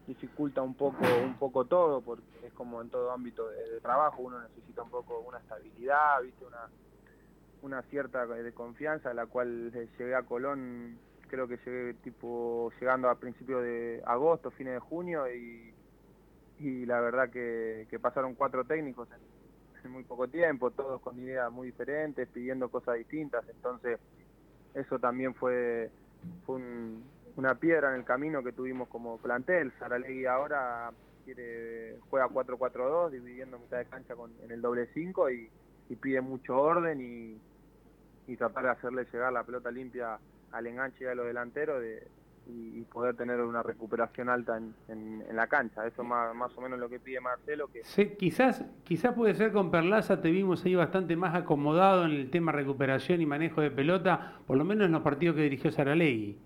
dificulta 0.07 0.63
un 0.63 0.73
poco 0.73 0.97
un 1.23 1.35
poco 1.35 1.65
todo 1.65 2.01
porque 2.01 2.23
es 2.43 2.51
como 2.53 2.81
en 2.81 2.89
todo 2.89 3.11
ámbito 3.11 3.47
de, 3.47 3.79
trabajo 3.79 4.23
uno 4.23 4.41
necesita 4.41 4.81
un 4.81 4.89
poco 4.89 5.19
una 5.19 5.37
estabilidad 5.37 6.23
viste 6.23 6.45
una 6.45 6.67
una 7.61 7.81
cierta 7.83 8.25
de 8.25 8.51
confianza, 8.53 9.13
la 9.13 9.25
cual 9.25 9.71
llegué 9.71 10.15
a 10.15 10.23
Colón, 10.23 10.97
creo 11.27 11.47
que 11.47 11.57
llegué 11.57 11.93
tipo 11.95 12.71
llegando 12.79 13.09
a 13.09 13.15
principios 13.15 13.63
de 13.63 14.01
agosto, 14.05 14.51
fines 14.51 14.73
de 14.73 14.79
junio, 14.79 15.25
y, 15.31 15.73
y 16.59 16.85
la 16.85 17.01
verdad 17.01 17.29
que, 17.29 17.87
pasaron 18.01 18.35
cuatro 18.35 18.63
técnicos 18.65 19.07
en, 19.11 19.91
muy 19.91 20.03
poco 20.03 20.27
tiempo, 20.27 20.71
todos 20.71 21.01
con 21.01 21.17
ideas 21.19 21.51
muy 21.51 21.67
diferentes, 21.67 22.27
pidiendo 22.27 22.69
cosas 22.69 22.97
distintas, 22.97 23.47
entonces 23.49 23.97
eso 24.73 24.99
también 24.99 25.33
fue, 25.33 25.89
fue 26.45 26.61
una 27.37 27.55
piedra 27.55 27.89
en 27.89 27.95
el 27.95 28.05
camino 28.05 28.43
que 28.43 28.51
tuvimos 28.51 28.87
como 28.89 29.17
plantel. 29.17 29.71
Saralegui 29.79 30.25
ahora 30.25 30.91
quiere, 31.25 31.97
juega 32.09 32.27
4-4-2, 32.27 33.09
dividiendo 33.09 33.57
mitad 33.57 33.77
de 33.77 33.85
cancha 33.85 34.15
con, 34.15 34.31
en 34.43 34.51
el 34.51 34.61
doble 34.61 34.89
5 34.93 35.31
y, 35.31 35.49
y 35.89 35.95
pide 35.95 36.21
mucho 36.21 36.55
orden 36.57 37.01
y, 37.01 37.41
tratar 38.35 38.63
de 38.63 38.69
hacerle 38.69 39.05
llegar 39.11 39.33
la 39.33 39.43
pelota 39.43 39.71
limpia 39.71 40.19
al 40.51 40.67
enganche 40.67 41.05
de 41.05 41.15
los 41.15 41.25
delanteros 41.25 41.81
de, 41.81 42.07
y, 42.49 42.81
poder 42.83 43.15
tener 43.15 43.39
una 43.41 43.61
recuperación 43.63 44.29
alta 44.29 44.57
en, 44.57 45.23
la 45.31 45.47
cancha. 45.47 45.85
Eso 45.85 46.03
más, 46.03 46.33
más 46.35 46.55
o 46.57 46.61
menos 46.61 46.79
lo 46.79 46.89
que 46.89 46.99
pide 46.99 47.19
Marcelo. 47.19 47.67
Que... 47.67 47.83
Sí, 47.83 48.15
quizás, 48.17 48.63
quizás 48.83 49.13
puede 49.13 49.35
ser 49.35 49.51
con 49.51 49.71
Perlaza, 49.71 50.21
te 50.21 50.31
vimos 50.31 50.65
ahí 50.65 50.75
bastante 50.75 51.15
más 51.15 51.35
acomodado 51.35 52.05
en 52.05 52.11
el 52.11 52.29
tema 52.31 52.51
recuperación 52.51 53.21
y 53.21 53.25
manejo 53.25 53.61
de 53.61 53.71
pelota, 53.71 54.39
por 54.47 54.57
lo 54.57 54.65
menos 54.65 54.85
en 54.85 54.91
los 54.91 55.01
partidos 55.01 55.35
que 55.35 55.43
dirigió 55.43 55.71
Saralegui. 55.71 56.37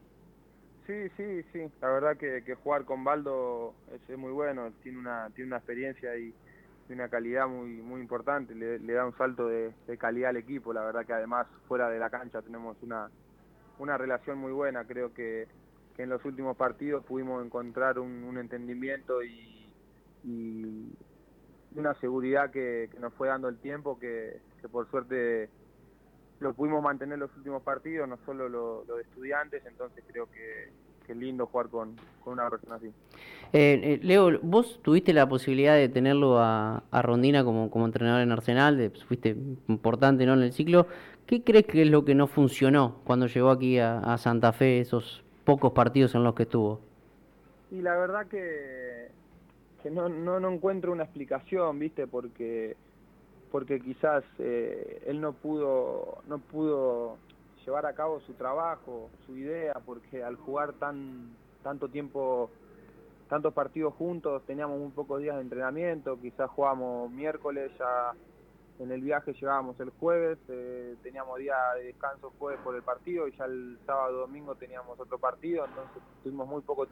Sí, 0.86 1.10
sí, 1.16 1.44
sí. 1.54 1.60
La 1.82 1.90
verdad 1.90 2.18
que, 2.18 2.56
jugar 2.56 2.84
con 2.84 3.04
Baldo 3.04 3.74
es, 4.10 4.18
muy 4.18 4.32
bueno, 4.32 4.72
tiene 4.84 4.98
una, 5.00 5.30
tiene 5.34 5.48
una 5.48 5.58
experiencia 5.58 6.16
y, 6.18 6.34
una 6.90 7.10
calidad 7.10 7.48
muy 7.48 7.82
muy 7.82 8.02
importante, 8.02 8.54
le, 8.56 8.80
da 8.80 9.06
un 9.06 9.16
salto 9.18 9.48
de, 9.48 9.74
calidad 9.98 10.30
al 10.32 10.38
equipo, 10.38 10.74
la 10.74 10.84
verdad 10.84 11.06
que 11.06 11.14
además 11.14 11.48
fuera 11.68 11.90
de 11.90 12.00
la 12.00 12.10
cancha 12.10 12.42
tenemos 12.42 12.78
una, 12.82 13.10
una 13.80 13.98
relación 13.98 14.38
muy 14.38 14.52
buena, 14.52 14.86
creo 14.86 15.14
que, 15.14 15.48
en 15.98 16.10
los 16.10 16.26
últimos 16.26 16.58
partidos 16.58 17.06
pudimos 17.06 17.46
encontrar 17.46 18.00
un, 18.00 18.38
entendimiento 18.38 19.24
y, 19.24 19.70
una 21.76 21.94
seguridad 21.96 22.52
que, 22.52 22.90
nos 23.00 23.14
fue 23.14 23.28
dando 23.28 23.48
el 23.48 23.58
tiempo, 23.58 24.00
que, 24.00 24.42
por 24.72 24.90
suerte 24.90 25.50
lo 26.40 26.54
pudimos 26.54 26.84
mantener 26.84 27.14
en 27.14 27.22
los 27.22 27.36
últimos 27.38 27.64
partidos, 27.64 28.10
no 28.10 28.18
solo 28.26 28.50
los 28.50 28.88
lo 28.88 28.98
de 28.98 29.04
estudiantes, 29.04 29.66
entonces 29.66 30.04
creo 30.08 30.30
que, 30.30 30.72
es 31.12 31.18
lindo 31.18 31.46
jugar 31.46 31.68
con, 31.68 31.96
una 32.26 32.50
persona 32.50 32.76
así. 32.76 32.88
Eh, 32.88 33.82
eh, 33.84 34.00
Leo, 34.02 34.40
vos 34.42 34.80
tuviste 34.82 35.14
la 35.14 35.28
posibilidad 35.28 35.76
de 35.76 35.90
tenerlo 35.90 36.40
a, 36.40 36.84
Rondina 36.92 37.44
como, 37.44 37.70
como 37.70 37.86
entrenador 37.86 38.22
en 38.22 38.32
Arsenal, 38.32 38.78
de, 38.78 38.90
fuiste 38.90 39.36
importante 39.68 40.26
¿no? 40.26 40.34
en 40.34 40.44
el 40.44 40.54
ciclo. 40.54 40.88
¿Qué 41.26 41.44
crees 41.44 41.66
que 41.66 41.84
es 41.84 41.90
lo 41.90 42.04
que 42.06 42.16
no 42.16 42.28
funcionó 42.28 43.02
cuando 43.04 43.28
llegó 43.28 43.50
aquí 43.50 43.80
a 43.80 44.18
Santa 44.18 44.52
Fe 44.52 44.80
esos 44.80 45.24
pocos 45.44 45.74
partidos 45.74 46.16
en 46.16 46.24
los 46.24 46.36
que 46.36 46.44
estuvo. 46.44 46.80
Y 47.72 47.82
la 47.82 47.98
verdad 47.98 48.28
que, 48.28 49.10
que 49.82 49.90
no, 49.90 50.10
no, 50.10 50.40
no 50.40 50.52
encuentro 50.52 50.92
una 50.92 51.04
explicación, 51.04 51.80
¿viste? 51.80 52.08
Porque 52.08 52.76
porque 53.52 53.80
quizás 53.80 54.24
eh, 54.40 55.04
él 55.06 55.22
no 55.22 55.34
pudo 55.34 56.24
no 56.28 56.40
pudo 56.40 57.18
llevar 57.66 57.86
a 57.86 57.94
cabo 57.94 58.20
su 58.22 58.34
trabajo, 58.34 59.10
su 59.26 59.38
idea, 59.38 59.74
porque 59.86 60.24
al 60.24 60.36
jugar 60.36 60.74
tan 60.74 61.36
tanto 61.64 61.88
tiempo, 61.88 62.50
tantos 63.30 63.54
partidos 63.54 63.94
juntos, 63.96 64.44
teníamos 64.46 64.80
muy 64.80 64.92
pocos 64.92 65.22
días 65.22 65.36
de 65.36 65.42
entrenamiento, 65.42 66.20
quizás 66.20 66.50
jugábamos 66.50 67.10
miércoles, 67.10 67.72
ya 67.80 68.14
en 68.80 68.92
el 68.92 69.02
viaje 69.02 69.34
llegábamos 69.34 69.80
el 69.80 69.92
jueves, 69.92 70.38
eh, 70.50 70.96
teníamos 71.04 71.40
día 71.40 71.56
de 71.78 71.86
descanso 71.86 72.34
jueves 72.38 72.60
por 72.64 72.76
el 72.76 72.82
partido 72.82 73.28
y 73.28 73.36
ya 73.38 73.46
el 73.46 73.78
sábado 73.86 74.20
domingo 74.20 74.56
teníamos 74.56 75.00
otro 75.00 75.18
partido, 75.18 75.66
entonces 75.66 76.02
tuvimos 76.24 76.48
muy 76.48 76.62
poco 76.62 76.88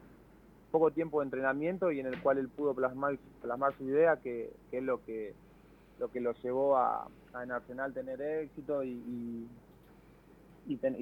poco 0.72 0.90
tiempo 0.92 1.20
de 1.20 1.26
entrenamiento 1.26 1.92
y 1.92 2.00
en 2.00 2.06
el 2.06 2.22
cual 2.22 2.38
él 2.38 2.48
pudo 2.48 2.74
plasmar 2.74 3.18
plasmar 3.42 3.76
su 3.78 3.84
idea 3.84 4.22
que, 4.22 4.54
es 4.72 4.84
lo 4.84 5.04
que 5.04 5.34
lo 6.00 6.10
que 6.10 6.22
lo 6.22 6.32
llevó 6.36 6.78
a, 6.78 7.08
a 7.34 7.46
Nacional 7.46 7.94
tener 7.94 8.22
éxito 8.22 8.82
y, 8.82 8.92
y, 8.92 9.48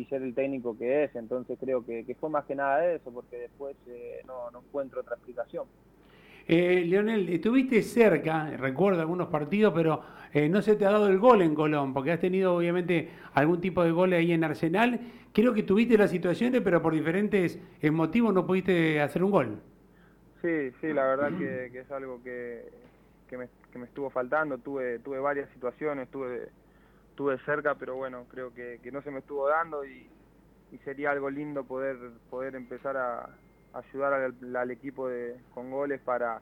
ser 0.10 0.24
el 0.24 0.34
técnico 0.34 0.78
que 0.78 1.04
es, 1.06 1.16
entonces 1.16 1.58
creo 1.60 1.86
que, 1.86 2.16
fue 2.20 2.30
más 2.30 2.46
que 2.46 2.56
nada 2.56 2.86
eso, 2.86 3.12
porque 3.12 3.38
después 3.38 3.76
eh, 3.88 4.22
no, 4.26 4.50
no 4.52 4.60
encuentro 4.60 5.02
otra 5.02 5.16
explicación. 5.16 5.66
Eh, 6.52 6.84
Leonel, 6.84 7.30
estuviste 7.30 7.84
cerca, 7.84 8.50
recuerdo 8.58 9.02
algunos 9.02 9.28
partidos, 9.28 9.72
pero 9.72 10.02
eh, 10.34 10.50
no 10.50 10.64
se 10.64 10.76
te 10.76 10.84
ha 10.84 10.90
dado 10.90 11.08
el 11.08 11.20
gol 11.20 11.44
en 11.44 11.54
Colón, 11.54 11.94
porque 11.94 12.12
has 12.12 12.20
tenido 12.20 12.56
obviamente 12.56 13.08
algún 13.36 13.62
tipo 13.62 13.84
de 13.84 13.92
gol 13.92 14.14
ahí 14.14 14.32
en 14.32 14.44
Arsenal. 14.44 15.00
Creo 15.32 15.54
que 15.54 15.62
tuviste 15.62 15.96
las 15.96 16.10
situaciones, 16.10 16.62
pero 16.62 16.82
por 16.82 16.96
diferentes 16.96 17.60
eh, 17.80 17.92
motivos 17.92 18.34
no 18.34 18.48
pudiste 18.48 19.00
hacer 19.00 19.24
un 19.24 19.30
gol. 19.30 19.62
Sí, 20.42 20.72
sí, 20.82 20.92
la 20.92 21.04
verdad 21.04 21.38
que, 21.38 21.66
es 21.68 21.92
algo 21.92 22.20
que, 22.24 22.66
me, 23.38 23.84
estuvo 23.86 24.10
faltando. 24.10 24.58
Tuve, 24.58 24.98
tuve 24.98 25.20
varias 25.20 25.52
situaciones, 25.52 26.10
tuve, 26.10 26.50
tuve 27.20 27.38
cerca, 27.40 27.76
pero 27.76 27.98
bueno, 27.98 28.24
creo 28.32 28.54
que, 28.54 28.80
no 28.94 29.02
se 29.02 29.12
me 29.12 29.20
estuvo 29.20 29.50
dando 29.50 29.86
y, 29.86 30.08
sería 30.86 31.12
algo 31.12 31.30
lindo 31.30 31.66
poder, 31.66 31.98
poder 32.30 32.56
empezar 32.56 32.96
a, 32.96 33.30
ayudar 33.74 34.32
al, 34.56 34.72
equipo 34.72 35.10
de, 35.10 35.36
con 35.54 35.70
goles 35.70 36.00
para, 36.00 36.40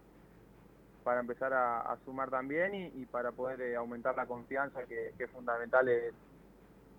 para 1.04 1.20
empezar 1.20 1.52
a, 1.52 1.98
sumar 2.06 2.30
también 2.30 2.92
y, 2.96 3.06
para 3.06 3.32
poder 3.32 3.60
eh, 3.62 3.76
aumentar 3.76 4.16
la 4.16 4.28
confianza 4.28 4.84
que, 4.84 5.14
es 5.18 5.30
fundamental 5.32 5.90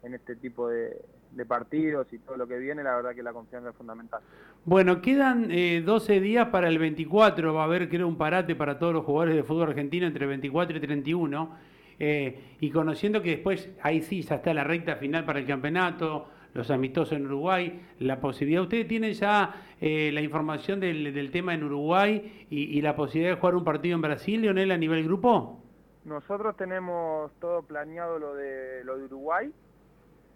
en 0.02 0.12
este 0.12 0.35
tipo 0.35 0.68
de, 0.68 1.00
partidos 1.47 2.12
y 2.12 2.18
todo 2.18 2.37
lo 2.37 2.49
que 2.49 2.58
viene, 2.58 2.82
la 2.82 2.97
verdad 2.97 3.14
que 3.14 3.23
la 3.23 3.32
confianza 3.32 3.70
es 3.70 3.76
fundamental. 3.76 4.20
Bueno, 4.64 5.00
quedan 5.00 5.50
12 5.85 6.16
eh, 6.16 6.20
días 6.20 6.49
para 6.49 6.66
el 6.66 6.80
24, 6.80 7.54
va 7.54 7.61
a 7.61 7.64
haber 7.66 7.88
creo 7.88 8.08
un 8.08 8.18
parate 8.18 8.56
para 8.56 8.76
todos 8.76 8.92
los 8.92 9.04
jugadores 9.04 9.37
de 9.37 9.44
fútbol 9.44 9.68
argentino 9.68 10.04
entre 10.04 10.26
24 10.26 10.78
y 10.78 10.80
31, 10.80 11.77
eh, 11.98 12.56
y 12.60 12.70
conociendo 12.70 13.22
que 13.22 13.30
después 13.30 13.70
ahí 13.82 14.02
sí 14.02 14.22
ya 14.22 14.36
está 14.36 14.54
la 14.54 14.64
recta 14.64 14.96
final 14.96 15.24
para 15.24 15.38
el 15.38 15.46
campeonato, 15.46 16.28
los 16.54 16.70
amistosos 16.70 17.16
en 17.16 17.26
Uruguay, 17.26 17.86
la 17.98 18.20
posibilidad, 18.20 18.62
ustedes 18.62 18.88
tienen 18.88 19.12
ya 19.12 19.54
eh, 19.80 20.10
la 20.12 20.20
información 20.20 20.80
del, 20.80 21.30
tema 21.30 21.54
en 21.54 21.64
Uruguay 21.64 22.46
y, 22.50 22.80
la 22.80 22.96
posibilidad 22.96 23.34
de 23.34 23.40
jugar 23.40 23.54
un 23.54 23.64
partido 23.64 23.94
en 23.96 24.02
Brasil, 24.02 24.40
Leonel, 24.40 24.70
a 24.72 24.78
nivel 24.78 25.04
grupo. 25.04 25.62
Nosotros 26.04 26.56
tenemos 26.56 27.30
todo 27.38 27.62
planeado 27.62 28.18
lo 28.18 28.34
de, 28.34 28.82
lo 28.84 28.96
de 28.96 29.04
Uruguay, 29.04 29.52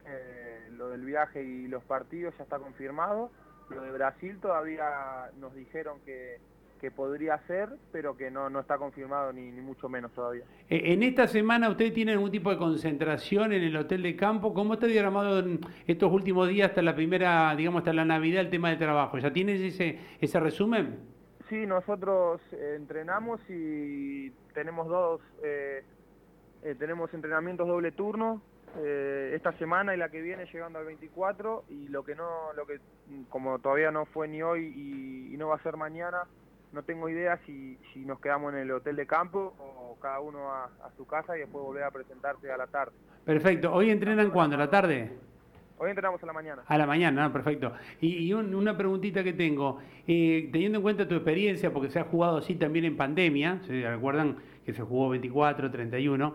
eh, 0.07 0.69
lo 0.73 0.91
del 0.91 1.05
viaje 1.05 1.43
y 1.43 1.67
los 1.69 1.83
partidos 1.85 2.37
ya 2.37 2.45
está 2.45 2.59
confirmado. 2.59 3.31
Lo 3.71 3.83
de 3.83 3.91
Brasil 3.91 4.39
todavía 4.41 5.31
nos 5.39 5.55
dijeron 5.55 5.99
que 6.05 6.39
que 6.83 6.91
podría 6.91 7.39
ser, 7.47 7.69
pero 7.93 8.17
que 8.17 8.29
no, 8.29 8.51
no 8.51 8.59
está 8.59 8.77
confirmado 8.77 9.33
ni, 9.33 9.53
ni 9.53 9.61
mucho 9.61 9.89
menos 9.89 10.11
todavía. 10.11 10.43
Eh, 10.69 10.93
en 10.93 11.05
esta 11.05 11.29
semana 11.29 11.69
ustedes 11.71 11.95
tienen 11.95 12.15
algún 12.15 12.33
tipo 12.33 12.51
de 12.51 12.59
concentración 12.59 13.53
en 13.53 13.63
el 13.63 13.77
hotel 13.77 14.03
de 14.03 14.17
campo. 14.17 14.53
¿Cómo 14.53 14.75
está 14.75 14.89
diagramado 14.89 15.39
en 15.39 15.61
estos 15.87 16.13
últimos 16.13 16.49
días 16.49 16.71
hasta 16.71 16.83
la 16.83 16.97
primera, 16.97 17.55
digamos, 17.55 17.83
hasta 17.83 17.93
la 17.93 18.05
Navidad 18.05 18.41
el 18.41 18.51
tema 18.51 18.69
de 18.71 18.79
trabajo? 18.79 19.17
¿Ya 19.19 19.33
tienes 19.33 19.61
ese, 19.61 20.01
ese 20.21 20.41
resumen? 20.41 20.99
Sí, 21.49 21.67
nosotros 21.67 22.41
eh, 22.51 22.75
entrenamos 22.77 23.41
y 23.49 24.31
tenemos 24.53 24.89
dos, 24.89 25.21
eh, 25.45 25.85
tenemos 26.81 27.15
entrenamientos 27.15 27.69
doble 27.69 27.93
turno, 27.93 28.43
esta 28.75 29.53
semana 29.59 29.95
y 29.95 29.99
la 29.99 30.09
que 30.09 30.23
viene 30.23 30.47
llegando 30.47 30.79
al 30.79 30.87
24 30.87 31.65
y 31.69 31.89
lo 31.89 32.05
que 32.05 32.15
no 32.15 32.55
lo 32.57 32.65
que 32.65 32.81
como 33.29 33.59
todavía 33.59 33.91
no 33.91 34.07
fue 34.07 34.29
ni 34.29 34.43
hoy 34.43 35.31
y 35.31 35.37
no 35.37 35.49
va 35.49 35.57
a 35.57 35.63
ser 35.63 35.77
mañana 35.77 36.23
no 36.73 36.83
tengo 36.83 37.09
idea 37.09 37.39
si, 37.47 37.79
si 37.93 38.01
nos 38.01 38.21
quedamos 38.21 38.53
en 38.55 38.61
el 38.61 38.71
hotel 38.71 38.97
de 38.97 39.07
campo 39.07 39.55
o 39.59 39.99
cada 40.01 40.21
uno 40.21 40.51
a, 40.51 40.71
su 40.97 41.07
casa 41.07 41.37
y 41.37 41.41
después 41.41 41.65
volver 41.65 41.85
a 41.85 41.91
presentarse 41.91 42.51
a 42.51 42.57
la 42.57 42.67
tarde. 42.67 42.93
Perfecto. 43.25 43.73
¿Hoy 43.73 43.91
entrenan 43.91 44.31
cuándo? 44.31 44.57
¿A 44.57 44.59
la 44.59 44.71
tarde? 44.71 45.13
Hoy 45.79 45.91
entrenamos 45.91 46.23
a 46.23 46.27
la 46.27 46.33
mañana. 46.33 46.63
A 46.67 46.79
la 46.79 46.87
mañana, 46.87 47.25
no, 47.25 47.33
perfecto. 47.33 47.73
Y, 48.01 48.33
una 48.33 48.77
preguntita 48.77 49.25
que 49.25 49.33
tengo, 49.33 49.81
eh, 50.07 50.49
teniendo 50.53 50.79
en 50.79 50.83
cuenta 50.83 51.09
tu 51.09 51.17
experiencia, 51.17 51.73
porque 51.73 51.91
se 51.91 51.99
ha 51.99 52.05
jugado 52.05 52.39
así 52.39 52.55
también 52.55 52.85
en 52.85 52.97
pandemia, 52.97 53.61
¿se 53.67 53.89
recuerdan 53.89 54.37
que 54.65 54.73
se 54.73 54.83
jugó 54.83 55.09
24, 55.09 55.71
31? 55.71 56.35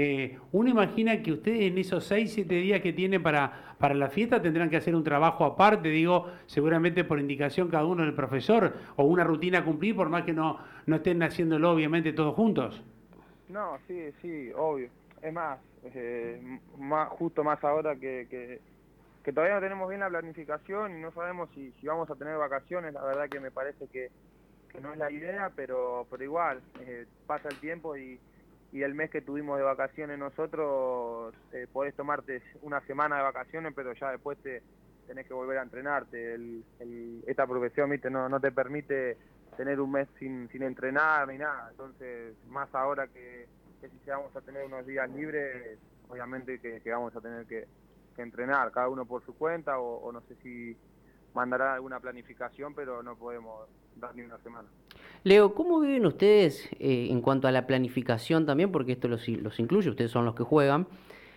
Eh, 0.00 0.38
uno 0.52 0.70
imagina 0.70 1.20
que 1.24 1.32
ustedes 1.32 1.62
en 1.62 1.76
esos 1.76 2.04
6, 2.04 2.32
7 2.32 2.54
días 2.54 2.80
que 2.80 2.92
tienen 2.92 3.20
para, 3.20 3.74
para 3.78 3.94
la 3.94 4.08
fiesta 4.08 4.40
tendrán 4.40 4.70
que 4.70 4.76
hacer 4.76 4.94
un 4.94 5.02
trabajo 5.02 5.44
aparte, 5.44 5.88
digo, 5.88 6.30
seguramente 6.46 7.02
por 7.02 7.18
indicación 7.18 7.68
cada 7.68 7.84
uno 7.84 8.04
del 8.04 8.14
profesor, 8.14 8.74
o 8.94 9.02
una 9.02 9.24
rutina 9.24 9.58
a 9.58 9.64
cumplir, 9.64 9.96
por 9.96 10.08
más 10.08 10.22
que 10.22 10.32
no, 10.32 10.60
no 10.86 10.96
estén 10.96 11.20
haciéndolo 11.24 11.72
obviamente 11.72 12.12
todos 12.12 12.36
juntos. 12.36 12.80
No, 13.48 13.76
sí, 13.88 14.12
sí, 14.22 14.52
obvio. 14.54 14.88
Es 15.20 15.32
más, 15.32 15.58
eh, 15.82 16.60
más 16.78 17.08
justo 17.08 17.42
más 17.42 17.64
ahora 17.64 17.96
que, 17.96 18.60
que, 19.24 19.32
todavía 19.32 19.56
no 19.56 19.60
tenemos 19.60 19.88
bien 19.88 20.00
la 20.00 20.08
planificación 20.08 20.96
y 20.96 21.00
no 21.00 21.10
sabemos 21.10 21.50
si, 21.56 21.74
vamos 21.82 22.08
a 22.08 22.14
tener 22.14 22.36
vacaciones, 22.36 22.94
la 22.94 23.02
verdad 23.02 23.28
que 23.28 23.40
me 23.40 23.50
parece 23.50 23.88
que, 23.88 24.10
no 24.80 24.92
es 24.92 24.98
la 24.98 25.10
idea, 25.10 25.50
pero, 25.56 26.06
pero 26.08 26.22
igual, 26.22 26.60
eh, 26.82 27.04
pasa 27.26 27.48
el 27.48 27.56
tiempo 27.56 27.96
y 27.96 28.20
y 28.72 28.82
el 28.82 28.94
mes 28.94 29.10
que 29.10 29.22
tuvimos 29.22 29.58
de 29.58 29.64
vacaciones 29.64 30.18
nosotros 30.18 31.34
eh, 31.52 31.66
podés 31.72 31.94
tomarte 31.94 32.42
una 32.62 32.80
semana 32.82 33.16
de 33.16 33.22
vacaciones 33.22 33.72
pero 33.74 33.92
ya 33.94 34.10
después 34.10 34.38
te 34.38 34.62
tenés 35.06 35.26
que 35.26 35.34
volver 35.34 35.58
a 35.58 35.62
entrenarte 35.62 36.36
esta 37.26 37.46
profesión 37.46 37.90
¿viste? 37.90 38.10
No, 38.10 38.28
no 38.28 38.40
te 38.40 38.52
permite 38.52 39.16
tener 39.56 39.80
un 39.80 39.92
mes 39.92 40.08
sin, 40.18 40.48
sin 40.50 40.62
entrenar 40.62 41.28
ni 41.28 41.38
nada 41.38 41.68
entonces 41.70 42.34
más 42.48 42.72
ahora 42.74 43.08
que, 43.08 43.46
si 43.80 44.10
vamos 44.10 44.34
a 44.36 44.40
tener 44.42 44.64
unos 44.66 44.86
días 44.86 45.08
libres 45.10 45.78
obviamente 46.08 46.58
que, 46.58 46.90
vamos 46.90 47.14
a 47.16 47.20
tener 47.20 47.46
que, 47.46 47.66
entrenar 48.18 48.72
cada 48.72 48.88
uno 48.88 49.06
por 49.06 49.24
su 49.24 49.32
cuenta 49.36 49.78
o 49.78 50.10
no 50.10 50.20
sé 50.22 50.34
si 50.42 50.76
mandará 51.34 51.74
alguna 51.74 52.00
planificación 52.00 52.74
pero 52.74 53.02
no 53.02 53.16
podemos 53.16 53.68
dar 53.96 54.14
ni 54.14 54.22
una 54.22 54.38
semana 54.38 54.68
Leo, 55.24 55.54
¿cómo 55.54 55.80
viven 55.80 56.06
ustedes 56.06 56.68
eh, 56.78 57.08
en 57.10 57.20
cuanto 57.20 57.48
a 57.48 57.52
la 57.52 57.66
planificación 57.66 58.46
también? 58.46 58.70
Porque 58.70 58.92
esto 58.92 59.08
los, 59.08 59.26
los, 59.28 59.58
incluye, 59.58 59.90
ustedes 59.90 60.10
son 60.10 60.24
los 60.24 60.34
que 60.34 60.44
juegan. 60.44 60.86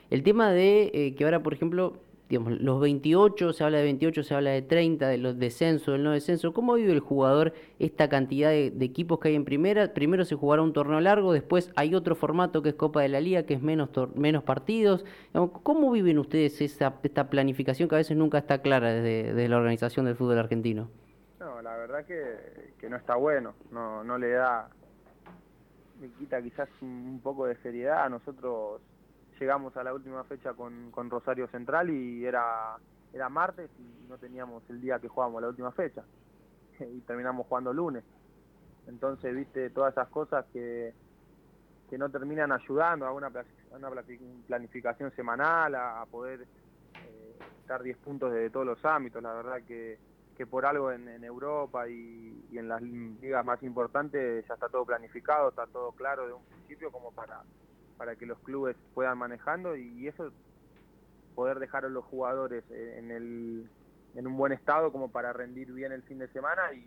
El 0.10 0.24
tema 0.24 0.52
de 0.52 0.92
eh, 0.94 1.16
que 1.16 1.24
ahora, 1.24 1.42
por 1.42 1.54
ejemplo, 1.54 1.98
digamos, 2.32 2.62
los 2.62 2.80
28, 2.80 3.52
se 3.52 3.64
habla 3.66 3.80
de 3.80 3.84
28, 3.84 4.24
se 4.24 4.34
habla 4.34 4.52
de 4.52 4.62
30, 4.62 5.10
de 5.10 5.18
los 5.18 5.38
descensos, 5.38 5.94
del 5.94 6.04
no 6.04 6.12
descenso. 6.12 6.54
¿Cómo 6.54 6.76
vive 6.76 6.94
el 6.94 7.02
jugador 7.02 7.54
esta 7.78 8.08
cantidad 8.08 8.50
de, 8.52 8.74
equipos 8.80 9.20
que 9.20 9.28
hay 9.28 9.36
en 9.36 9.44
primera? 9.44 9.94
Primero 9.94 10.24
se 10.24 10.36
jugará 10.36 10.62
un 10.62 10.72
torneo 10.72 11.02
largo, 11.02 11.34
después 11.34 11.74
hay 11.76 11.94
otro 11.94 12.16
formato 12.16 12.62
que 12.62 12.70
es 12.70 12.76
Copa 12.76 13.02
de 13.02 13.10
la 13.10 13.20
Liga, 13.20 13.44
que 13.44 13.56
es 13.56 13.62
menos, 13.62 13.90
menos 14.16 14.44
partidos. 14.44 15.04
¿Cómo 15.34 15.92
viven 15.92 16.20
ustedes 16.20 16.62
esa, 16.62 16.94
esta 17.04 17.30
planificación 17.30 17.90
que 17.90 17.96
a 17.96 17.98
veces 17.98 18.16
nunca 18.16 18.38
está 18.38 18.62
clara 18.62 18.94
desde, 18.94 19.50
la 19.50 19.58
organización 19.58 20.06
del 20.06 20.16
fútbol 20.16 20.40
argentino? 20.40 20.90
No, 21.38 21.62
la 21.62 21.76
verdad 21.76 22.06
que, 22.06 22.90
no 22.90 22.96
está 22.96 23.16
bueno, 23.18 23.56
no, 23.72 24.06
no 24.06 24.18
le 24.18 24.30
da, 24.30 24.70
me 26.00 26.08
quita 26.12 26.42
quizás 26.42 26.70
un 26.82 27.20
poco 27.22 27.46
de 27.46 27.58
seriedad. 27.58 28.10
Nosotros 28.10 28.80
llegamos 29.42 29.76
a 29.76 29.84
la 29.84 29.92
última 29.92 30.24
fecha 30.24 30.54
con, 30.54 30.92
con 30.92 31.10
Rosario 31.10 31.48
Central 31.48 31.90
y 31.90 32.24
era, 32.24 32.78
era 33.12 33.28
martes 33.28 33.72
y 33.80 34.08
no 34.08 34.20
teníamos 34.20 34.62
el 34.70 34.80
día 34.80 35.00
que 35.00 35.08
jugábamos 35.08 35.42
la 35.42 35.48
última 35.50 35.72
fecha. 35.72 36.04
y 36.80 37.02
terminamos 37.02 37.48
jugando 37.48 37.74
lunes. 37.74 38.04
Entonces, 38.88 39.36
viste, 39.36 39.72
todas 39.72 39.94
esas 39.94 40.10
cosas 40.10 40.46
que, 40.54 40.94
que 41.90 41.98
no 41.98 42.10
terminan 42.10 42.52
ayudando 42.52 43.08
a 43.08 43.14
una, 43.14 43.32
planificación 44.48 45.12
semanal, 45.16 45.74
a, 45.74 46.06
poder 46.06 46.42
eh, 46.42 47.36
estar 47.62 47.82
10 47.82 47.98
puntos 47.98 48.32
de 48.32 48.52
todos 48.52 48.66
los 48.66 48.86
ámbitos. 48.86 49.24
La 49.24 49.34
verdad 49.34 49.62
que, 49.68 49.98
que 50.38 50.46
por 50.46 50.68
algo 50.68 50.92
en, 50.92 51.24
Europa 51.24 51.90
y, 51.90 52.46
y, 52.52 52.60
en 52.60 52.68
las 52.68 52.82
ligas 52.84 53.44
más 53.44 53.62
importantes 53.64 54.46
ya 54.48 54.54
está 54.54 54.70
todo 54.70 54.86
planificado, 54.86 55.50
está 55.50 55.66
todo 55.66 55.94
claro 55.94 56.28
de 56.28 56.34
un 56.34 56.44
principio 56.44 56.92
como 56.92 57.12
para 57.12 57.42
para 58.02 58.16
que 58.16 58.26
los 58.26 58.40
clubes 58.40 58.76
puedan 58.96 59.20
manejando 59.20 59.76
y 59.76 60.08
eso 60.08 60.32
poder 61.36 61.60
dejar 61.60 61.86
a 61.86 61.90
los 61.90 62.04
jugadores 62.06 62.64
en, 62.72 63.12
el, 63.12 63.70
en 64.16 64.26
un 64.26 64.38
buen 64.38 64.54
estado 64.54 64.92
como 64.92 65.12
para 65.12 65.32
rendir 65.34 65.72
bien 65.72 65.92
el 65.92 66.02
fin 66.02 66.18
de 66.18 66.28
semana 66.30 66.74
y, 66.74 66.84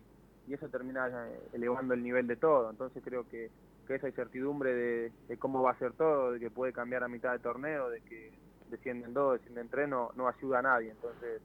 eso 0.52 0.68
termina 0.68 1.06
eh, 1.06 1.40
elevando 1.52 1.94
el 1.94 2.02
nivel 2.02 2.26
de 2.26 2.34
todo. 2.34 2.68
Entonces 2.68 3.00
creo 3.04 3.28
que, 3.28 3.48
esa 3.88 4.08
incertidumbre 4.08 4.74
de, 4.74 5.36
cómo 5.38 5.62
va 5.62 5.70
a 5.70 5.78
ser 5.78 5.92
todo, 5.92 6.32
de 6.32 6.40
que 6.40 6.50
puede 6.50 6.72
cambiar 6.72 7.04
a 7.04 7.08
mitad 7.08 7.30
de 7.30 7.38
torneo, 7.38 7.90
de 7.90 8.00
que 8.00 8.32
descienden 8.70 9.14
dos, 9.14 9.34
descienden 9.34 9.68
tres, 9.68 9.88
no, 9.88 10.10
no 10.16 10.26
ayuda 10.26 10.58
a 10.58 10.62
nadie. 10.62 10.90
Entonces 10.90 11.40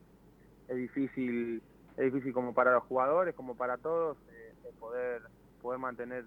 es 0.67 0.75
difícil, 0.75 1.61
es 1.95 2.05
difícil 2.05 2.33
como 2.33 2.55
para 2.55 2.73
los 2.73 2.85
jugadores, 2.85 3.35
como 3.35 3.53
para 3.53 3.77
todos, 3.77 4.17
eh, 4.31 4.51
poder, 4.79 5.21
poder 5.61 5.77
mantener 5.77 6.25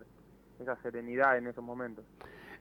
esa 0.60 0.76
serenidad 0.76 1.36
en 1.36 1.48
esos 1.48 1.64
momentos. 1.64 2.04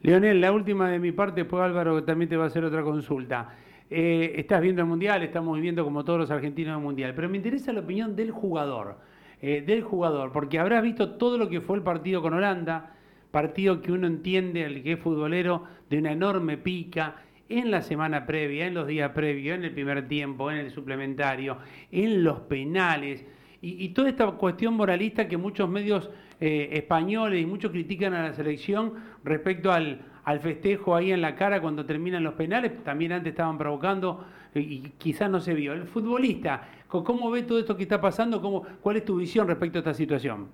Leonel, 0.03 0.41
la 0.41 0.51
última 0.51 0.89
de 0.89 0.97
mi 0.97 1.11
parte, 1.11 1.45
pues 1.45 1.61
Álvaro 1.61 2.03
también 2.03 2.27
te 2.27 2.35
va 2.35 2.45
a 2.45 2.47
hacer 2.47 2.63
otra 2.63 2.81
consulta. 2.81 3.55
Eh, 3.87 4.33
estás 4.37 4.59
viendo 4.59 4.81
el 4.81 4.87
Mundial, 4.87 5.21
estamos 5.21 5.53
viviendo 5.55 5.83
como 5.83 6.03
todos 6.03 6.17
los 6.17 6.31
argentinos 6.31 6.75
el 6.75 6.83
Mundial, 6.83 7.13
pero 7.13 7.29
me 7.29 7.37
interesa 7.37 7.71
la 7.71 7.81
opinión 7.81 8.15
del 8.15 8.31
jugador, 8.31 8.97
eh, 9.41 9.61
del 9.61 9.83
jugador, 9.83 10.31
porque 10.31 10.57
habrás 10.57 10.81
visto 10.81 11.11
todo 11.17 11.37
lo 11.37 11.49
que 11.49 11.61
fue 11.61 11.77
el 11.77 11.83
partido 11.83 12.21
con 12.23 12.33
Holanda, 12.33 12.95
partido 13.29 13.79
que 13.79 13.91
uno 13.91 14.07
entiende, 14.07 14.63
el 14.63 14.81
que 14.81 14.93
es 14.93 14.99
futbolero, 14.99 15.65
de 15.87 15.99
una 15.99 16.13
enorme 16.13 16.57
pica, 16.57 17.17
en 17.47 17.69
la 17.69 17.83
semana 17.83 18.25
previa, 18.25 18.65
en 18.65 18.73
los 18.73 18.87
días 18.87 19.11
previos, 19.11 19.55
en 19.57 19.65
el 19.65 19.71
primer 19.71 20.07
tiempo, 20.07 20.49
en 20.49 20.57
el 20.57 20.71
suplementario, 20.71 21.57
en 21.91 22.23
los 22.23 22.39
penales, 22.39 23.23
y, 23.63 23.89
toda 23.89 24.09
esta 24.09 24.25
cuestión 24.31 24.73
moralista 24.73 25.27
que 25.27 25.37
muchos 25.37 25.69
medios 25.69 26.09
eh, 26.43 26.69
españoles 26.71 27.39
y 27.39 27.45
muchos 27.45 27.69
critican 27.69 28.15
a 28.15 28.23
la 28.23 28.33
selección 28.33 28.95
respecto 29.23 29.71
al, 29.71 30.07
festejo 30.41 30.95
ahí 30.95 31.11
en 31.11 31.21
la 31.21 31.35
cara 31.35 31.61
cuando 31.61 31.85
terminan 31.85 32.23
los 32.23 32.33
penales, 32.33 32.83
también 32.83 33.11
antes 33.11 33.31
estaban 33.31 33.59
provocando 33.59 34.25
y 34.55 34.89
quizás 34.97 35.29
no 35.29 35.39
se 35.39 35.53
vio. 35.53 35.73
El 35.73 35.85
futbolista, 35.85 36.67
¿cómo 36.87 37.29
ve 37.29 37.43
todo 37.43 37.59
esto 37.59 37.77
que 37.77 37.83
está 37.83 38.01
pasando? 38.01 38.41
¿Cómo, 38.41 38.65
¿Cuál 38.81 38.97
es 38.97 39.05
tu 39.05 39.17
visión 39.17 39.47
respecto 39.47 39.77
a 39.77 39.81
esta 39.81 39.93
situación? 39.93 40.49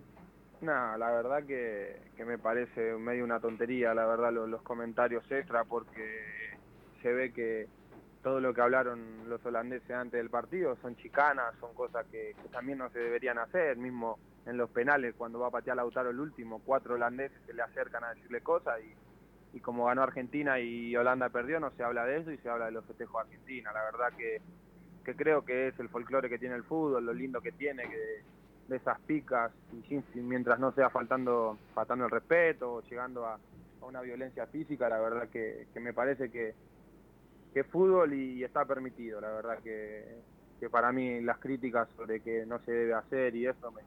No, 0.59 0.97
la 0.97 1.09
verdad 1.09 1.45
que, 1.45 2.01
me 2.25 2.37
parece 2.37 2.93
medio 2.97 3.23
una 3.23 3.39
tontería, 3.39 3.93
la 3.93 4.05
verdad, 4.05 4.33
los 4.33 4.61
comentarios 4.63 5.23
extra, 5.31 5.63
porque 5.63 6.19
se 7.01 7.13
ve 7.13 7.31
que 7.31 7.67
todo 8.27 8.41
lo 8.41 8.53
que 8.53 8.59
hablaron 8.59 9.29
los 9.29 9.45
holandeses 9.45 9.89
antes 9.89 10.19
del 10.19 10.29
partido 10.29 10.75
son 10.81 10.97
chicanas, 10.97 11.55
son 11.61 11.73
cosas 11.73 12.05
que, 12.11 12.35
también 12.51 12.77
no 12.77 12.89
se 12.89 12.99
deberían 12.99 13.37
hacer, 13.37 13.77
mismo 13.77 14.19
en 14.45 14.57
los 14.57 14.69
penales 14.69 15.15
cuando 15.17 15.39
va 15.39 15.47
a 15.47 15.51
patear 15.51 15.77
Lautaro 15.77 16.09
el 16.09 16.19
último, 16.19 16.61
cuatro 16.65 16.95
holandeses 16.95 17.39
se 17.45 17.53
le 17.53 17.61
acercan 17.61 18.03
a 18.03 18.13
decirle 18.13 18.41
cosas 18.41 18.81
y, 19.53 19.61
como 19.61 19.85
ganó 19.85 20.03
Argentina 20.03 20.59
y 20.59 20.93
Holanda 20.97 21.29
perdió, 21.29 21.61
no 21.61 21.71
se 21.71 21.83
habla 21.85 22.03
de 22.03 22.17
eso 22.17 22.31
y 22.31 22.37
se 22.39 22.49
habla 22.49 22.65
de 22.65 22.71
los 22.71 22.85
festejos 22.85 23.13
de 23.13 23.33
Argentina. 23.33 23.71
La 23.71 23.83
verdad 23.85 24.17
que, 24.17 24.41
creo 25.15 25.45
que 25.45 25.69
es 25.69 25.79
el 25.79 25.87
folclore 25.87 26.29
que 26.29 26.37
tiene 26.37 26.55
el 26.55 26.63
fútbol, 26.65 27.05
lo 27.05 27.13
lindo 27.13 27.39
que 27.39 27.53
tiene, 27.53 27.83
que 27.83 28.23
de 28.67 28.75
esas 28.75 28.99
picas, 29.07 29.53
y 29.89 30.19
mientras 30.19 30.59
no 30.59 30.73
sea 30.73 30.89
faltando, 30.89 31.57
faltando 31.73 32.03
el 32.03 32.11
respeto 32.11 32.73
o 32.73 32.81
llegando 32.81 33.25
a, 33.25 33.39
una 33.81 34.01
violencia 34.01 34.45
física, 34.47 34.89
la 34.89 34.99
verdad 34.99 35.29
que 35.29 35.65
me 35.79 35.93
parece 35.93 36.29
que, 36.29 36.53
que 37.53 37.63
fútbol 37.63 38.13
y, 38.13 38.43
está 38.43 38.65
permitido, 38.65 39.19
la 39.21 39.31
verdad 39.31 39.59
que, 39.63 40.03
que, 40.59 40.69
para 40.69 40.91
mí 40.91 41.21
las 41.21 41.39
críticas 41.39 41.87
sobre 41.95 42.21
que 42.21 42.45
no 42.45 42.59
se 42.59 42.71
debe 42.71 42.93
hacer 42.93 43.35
y 43.35 43.47
eso 43.47 43.71
me, 43.71 43.81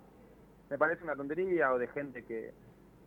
me 0.69 0.79
parece 0.79 1.05
una 1.05 1.17
tontería 1.17 1.73
o 1.73 1.79
de 1.79 1.89
gente 1.89 2.25
que, 2.25 2.53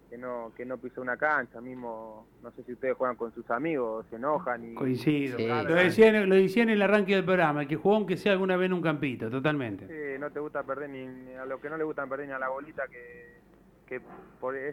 que 0.09 0.17
no 0.17 0.51
que 0.55 0.65
no 0.65 0.77
pisó 0.77 1.01
una 1.01 1.17
cancha, 1.17 1.59
mismo 1.59 2.27
no 2.41 2.51
sé 2.51 2.63
si 2.63 2.73
ustedes 2.73 2.95
juegan 2.95 3.15
con 3.15 3.33
sus 3.33 3.49
amigos, 3.49 4.05
se 4.09 4.17
enojan 4.17 4.71
y 4.71 4.75
coincido. 4.75 5.37
Lo 5.39 5.75
decían 5.75 6.29
lo 6.29 6.35
decía 6.35 6.63
en 6.63 6.69
el 6.69 6.81
arranque 6.81 7.15
del 7.15 7.25
programa, 7.25 7.65
que 7.65 7.75
jugó 7.75 7.95
aunque 7.95 8.17
sea 8.17 8.33
alguna 8.33 8.55
vez 8.55 8.67
en 8.67 8.73
un 8.73 8.81
campito, 8.81 9.29
totalmente. 9.29 9.87
Sí, 9.87 10.19
no 10.19 10.31
te 10.31 10.39
gusta 10.39 10.63
perder 10.63 10.89
ni, 10.89 11.33
a 11.33 11.45
lo 11.45 11.59
que 11.59 11.69
no 11.69 11.77
le 11.77 11.83
gusta 11.83 12.05
perder 12.05 12.27
ni 12.27 12.33
a 12.33 12.39
la 12.39 12.49
bolita 12.49 12.83
que 12.87 13.42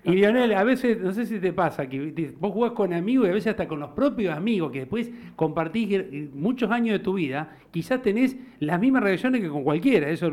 y 0.05 0.11
Lionel, 0.12 0.53
a 0.55 0.64
veces, 0.64 0.99
no 0.99 1.12
sé 1.12 1.27
si 1.27 1.38
te 1.38 1.53
pasa, 1.53 1.88
que 1.88 2.35
vos 2.38 2.53
jugás 2.53 2.73
con 2.73 2.92
amigos 2.92 3.27
y 3.27 3.31
a 3.31 3.35
veces 3.35 3.51
hasta 3.53 3.68
con 3.68 3.79
los 3.79 3.90
propios 3.90 4.35
amigos, 4.37 4.73
que 4.73 4.81
después 4.81 5.11
compartís 5.37 6.33
muchos 6.33 6.70
años 6.70 6.99
de 6.99 7.05
tu 7.05 7.14
vida, 7.14 7.57
quizás 7.70 8.03
tenés 8.03 8.37
las 8.59 8.81
mismas 8.81 9.03
reacciones 9.03 9.40
que 9.40 9.49
con 9.49 9.62
cualquiera, 9.62 10.09
eso 10.09 10.31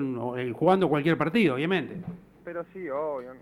jugando 0.54 0.90
cualquier 0.90 1.18
partido, 1.18 1.56
obviamente. 1.56 1.98
Pero 2.44 2.66
sí, 2.74 2.90
obvio. 2.90 3.34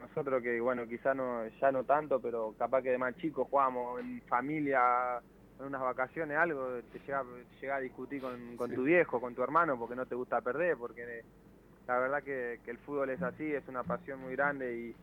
Nosotros 0.00 0.42
que, 0.42 0.60
bueno, 0.60 0.84
quizás 0.88 1.14
no, 1.14 1.46
ya 1.60 1.70
no 1.70 1.84
tanto, 1.84 2.20
pero 2.20 2.54
capaz 2.58 2.82
que 2.82 2.90
de 2.90 2.98
más 2.98 3.14
chicos 3.16 3.46
jugamos 3.48 4.00
en 4.00 4.20
familia, 4.22 4.80
en 5.60 5.66
unas 5.66 5.80
vacaciones, 5.80 6.36
algo, 6.36 6.80
te 6.92 6.98
llega, 6.98 7.76
a 7.76 7.80
discutir 7.80 8.20
con, 8.20 8.56
con 8.56 8.72
tu 8.72 8.82
viejo, 8.82 9.20
con 9.20 9.34
tu 9.34 9.44
hermano, 9.44 9.78
porque 9.78 9.94
no 9.94 10.04
te 10.06 10.16
gusta 10.16 10.40
perder, 10.40 10.76
porque 10.76 11.22
la 11.86 11.98
verdad 11.98 12.22
que, 12.22 12.58
el 12.66 12.78
fútbol 12.78 13.10
es 13.10 13.22
así, 13.22 13.44
es 13.52 13.62
una 13.68 13.82
pasión 13.82 14.20
muy 14.20 14.32
grande 14.32 14.76
y, 14.76 14.94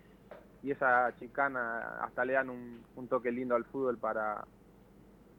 esa 0.69 1.13
chicana 1.19 1.99
hasta 2.01 2.23
le 2.23 2.33
dan 2.33 2.49
un, 2.49 3.07
toque 3.09 3.31
lindo 3.31 3.53
al 3.53 3.65
fútbol 3.65 3.97
para, 3.97 4.45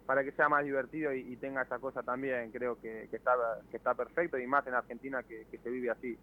para 0.05 0.23
que 0.23 0.33
sea 0.33 0.51
más 0.51 0.65
divertido 0.65 1.15
y, 1.15 1.37
tenga 1.37 1.63
esa 1.63 1.79
cosa 1.79 2.03
también, 2.03 2.51
creo 2.51 2.79
que, 2.81 3.09
está, 3.11 3.33
que 3.71 3.79
está 3.79 3.95
perfecto 3.95 4.39
y 4.39 4.47
más 4.47 4.67
en 4.67 4.75
Argentina 4.75 5.23
que, 5.23 5.47
se 5.51 5.71
vive 5.71 5.91
así. 5.91 6.19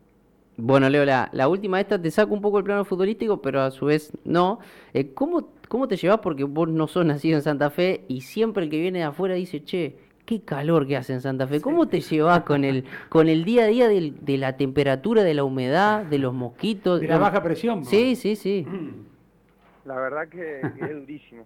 Bueno, 0.56 0.88
Leo, 0.88 1.04
la, 1.04 1.48
última 1.48 1.80
esta 1.80 2.00
te 2.00 2.12
saco 2.12 2.34
un 2.34 2.42
poco 2.42 2.60
el 2.60 2.64
plano 2.64 2.86
futbolístico, 2.86 3.42
pero 3.42 3.62
a 3.62 3.72
su 3.72 3.86
vez 3.86 4.12
no. 4.24 4.60
Eh, 4.94 5.14
¿cómo, 5.14 5.50
¿Cómo 5.68 5.88
te 5.88 5.98
llevas? 5.98 6.20
Porque 6.20 6.44
vos 6.44 6.70
no 6.70 6.88
sos 6.88 7.06
nacido 7.06 7.38
en 7.38 7.42
Santa 7.42 7.72
Fe 7.72 8.06
y 8.08 8.22
siempre 8.22 8.66
el 8.66 8.70
que 8.70 8.80
viene 8.80 9.00
de 9.00 9.06
afuera 9.06 9.34
dice, 9.34 9.64
che, 9.64 9.98
qué 10.32 10.46
calor 10.46 10.88
que 10.88 10.96
hace 10.96 11.12
en 11.12 11.20
Santa 11.20 11.46
Fe. 11.46 11.60
¿Cómo 11.60 11.90
te 11.90 12.00
llevas 12.00 12.44
con 12.44 12.64
el, 12.64 12.86
con 13.10 13.28
el 13.28 13.44
día 13.44 13.66
a 13.66 13.68
día 13.68 13.90
de 13.90 14.38
la 14.38 14.56
temperatura, 14.56 15.24
de 15.24 15.34
la 15.34 15.44
humedad, 15.44 16.06
de 16.06 16.20
los 16.20 16.34
mosquitos? 16.34 17.02
De 17.02 17.08
la 17.10 17.18
baja 17.18 17.44
presión. 17.44 17.84
Sí, 17.84 18.16
sí, 18.16 18.38
sí. 18.38 18.66
La 19.84 19.96
verdad 19.96 20.30
que, 20.30 20.62
es 20.62 20.96
durísimo. 20.96 21.46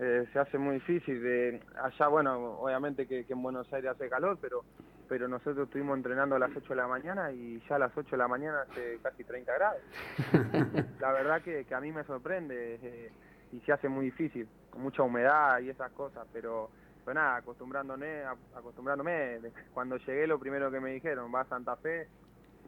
Eh, 0.00 0.24
se 0.32 0.38
hace 0.38 0.56
muy 0.56 0.76
difícil. 0.76 1.20
De, 1.20 1.60
allá, 1.82 2.08
bueno, 2.08 2.58
obviamente 2.60 3.06
que, 3.06 3.26
en 3.28 3.42
Buenos 3.42 3.70
Aires 3.72 3.90
hace 3.90 4.08
calor, 4.08 4.38
pero 4.40 4.64
pero 5.08 5.28
nosotros 5.28 5.66
estuvimos 5.66 5.98
entrenando 5.98 6.36
a 6.36 6.38
las 6.38 6.50
8 6.56 6.70
de 6.70 6.76
la 6.76 6.86
mañana 6.86 7.30
y 7.32 7.60
ya 7.68 7.76
a 7.76 7.80
las 7.80 7.92
8 7.94 8.12
de 8.12 8.16
la 8.16 8.28
mañana 8.28 8.62
hace 8.62 8.98
casi 9.02 9.24
30 9.24 9.52
grados. 9.52 9.82
la 11.00 11.12
verdad 11.12 11.42
que, 11.42 11.66
a 11.70 11.80
mí 11.80 11.92
me 11.92 12.02
sorprende 12.04 12.78
eh, 12.82 13.12
y 13.52 13.60
se 13.60 13.72
hace 13.72 13.90
muy 13.90 14.06
difícil, 14.06 14.48
con 14.70 14.80
mucha 14.80 15.02
humedad 15.02 15.60
y 15.60 15.68
esas 15.68 15.92
cosas, 15.92 16.26
pero 16.32 16.70
pues 17.04 17.14
nada, 17.14 17.36
acostumbrándome, 17.36 18.22
acostumbrándome, 18.54 19.40
cuando 19.72 19.96
llegué 19.96 20.26
lo 20.26 20.38
primero 20.38 20.70
que 20.70 20.80
me 20.80 20.92
dijeron, 20.92 21.32
va 21.34 21.40
a 21.40 21.48
Santa 21.48 21.76
Fe, 21.76 22.08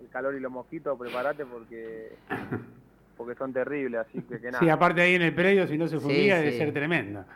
el 0.01 0.09
calor 0.09 0.35
y 0.35 0.41
los 0.41 0.51
mosquitos, 0.51 0.99
prepárate 0.99 1.47
porque 1.47 2.17
porque 3.17 3.35
son 3.37 3.53
terribles, 3.53 4.01
así 4.01 4.21
que, 4.23 4.51
nada. 4.51 4.59
Sí, 4.59 4.69
aparte 4.69 5.03
ahí 5.03 5.15
en 5.15 5.23
el 5.23 5.35
predio, 5.35 5.67
si 5.67 5.79
no 5.79 5.87
se 5.87 6.01
fumiga, 6.01 6.39
debe 6.39 6.59
ser 6.59 6.73
tremenda. 6.73 7.27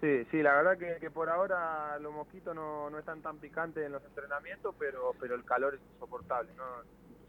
Sí, 0.00 0.26
sí, 0.30 0.42
la 0.42 0.54
verdad 0.54 0.78
que, 0.78 1.10
por 1.10 1.28
ahora 1.28 1.98
los 1.98 2.12
mosquitos 2.12 2.54
no, 2.54 2.90
no 2.90 2.98
están 2.98 3.22
tan 3.22 3.38
picantes 3.38 3.84
en 3.84 3.92
los 3.92 4.04
entrenamientos, 4.04 4.74
pero 4.78 5.12
pero 5.20 5.34
el 5.34 5.44
calor 5.44 5.74
es 5.74 5.80
insoportable, 5.92 6.50
¿no? 6.56 6.64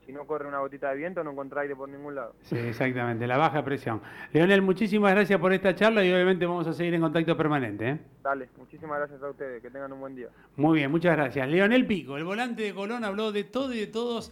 Si 0.08 0.14
no 0.14 0.26
corre 0.26 0.48
una 0.48 0.60
gotita 0.60 0.90
de 0.90 0.96
viento 0.96 1.22
no 1.22 1.32
encontrás 1.32 1.64
aire 1.64 1.76
por 1.76 1.90
ningún 1.90 2.16
lado. 2.16 2.34
Sí, 2.44 2.56
exactamente, 2.58 3.28
la 3.28 3.38
baja 3.38 3.62
presión. 3.62 4.02
Leonel, 4.32 4.62
muchísimas 4.62 5.12
gracias 5.12 5.38
por 5.38 5.52
esta 5.52 5.76
charla 5.76 6.04
y 6.06 6.14
obviamente 6.14 6.46
vamos 6.46 6.66
a 6.66 6.72
seguir 6.72 6.94
en 6.94 7.02
contacto 7.02 7.36
permanente. 7.36 7.90
¿eh? 7.90 8.00
Dale, 8.24 8.48
muchísimas 8.58 9.00
gracias 9.00 9.22
a 9.22 9.30
ustedes, 9.30 9.62
que 9.62 9.70
tengan 9.70 9.92
un 9.92 10.00
buen 10.00 10.16
día. 10.16 10.30
Muy 10.56 10.78
bien, 10.78 10.92
muchas 10.92 11.14
gracias. 11.18 11.46
Leonel 11.50 11.86
Pico, 11.86 12.16
el 12.16 12.24
volante 12.24 12.64
de 12.64 12.74
Colón, 12.74 13.04
habló 13.04 13.34
de 13.34 13.44
todo 13.44 13.74
y 13.74 13.82
de 13.82 13.88
todos. 13.88 14.32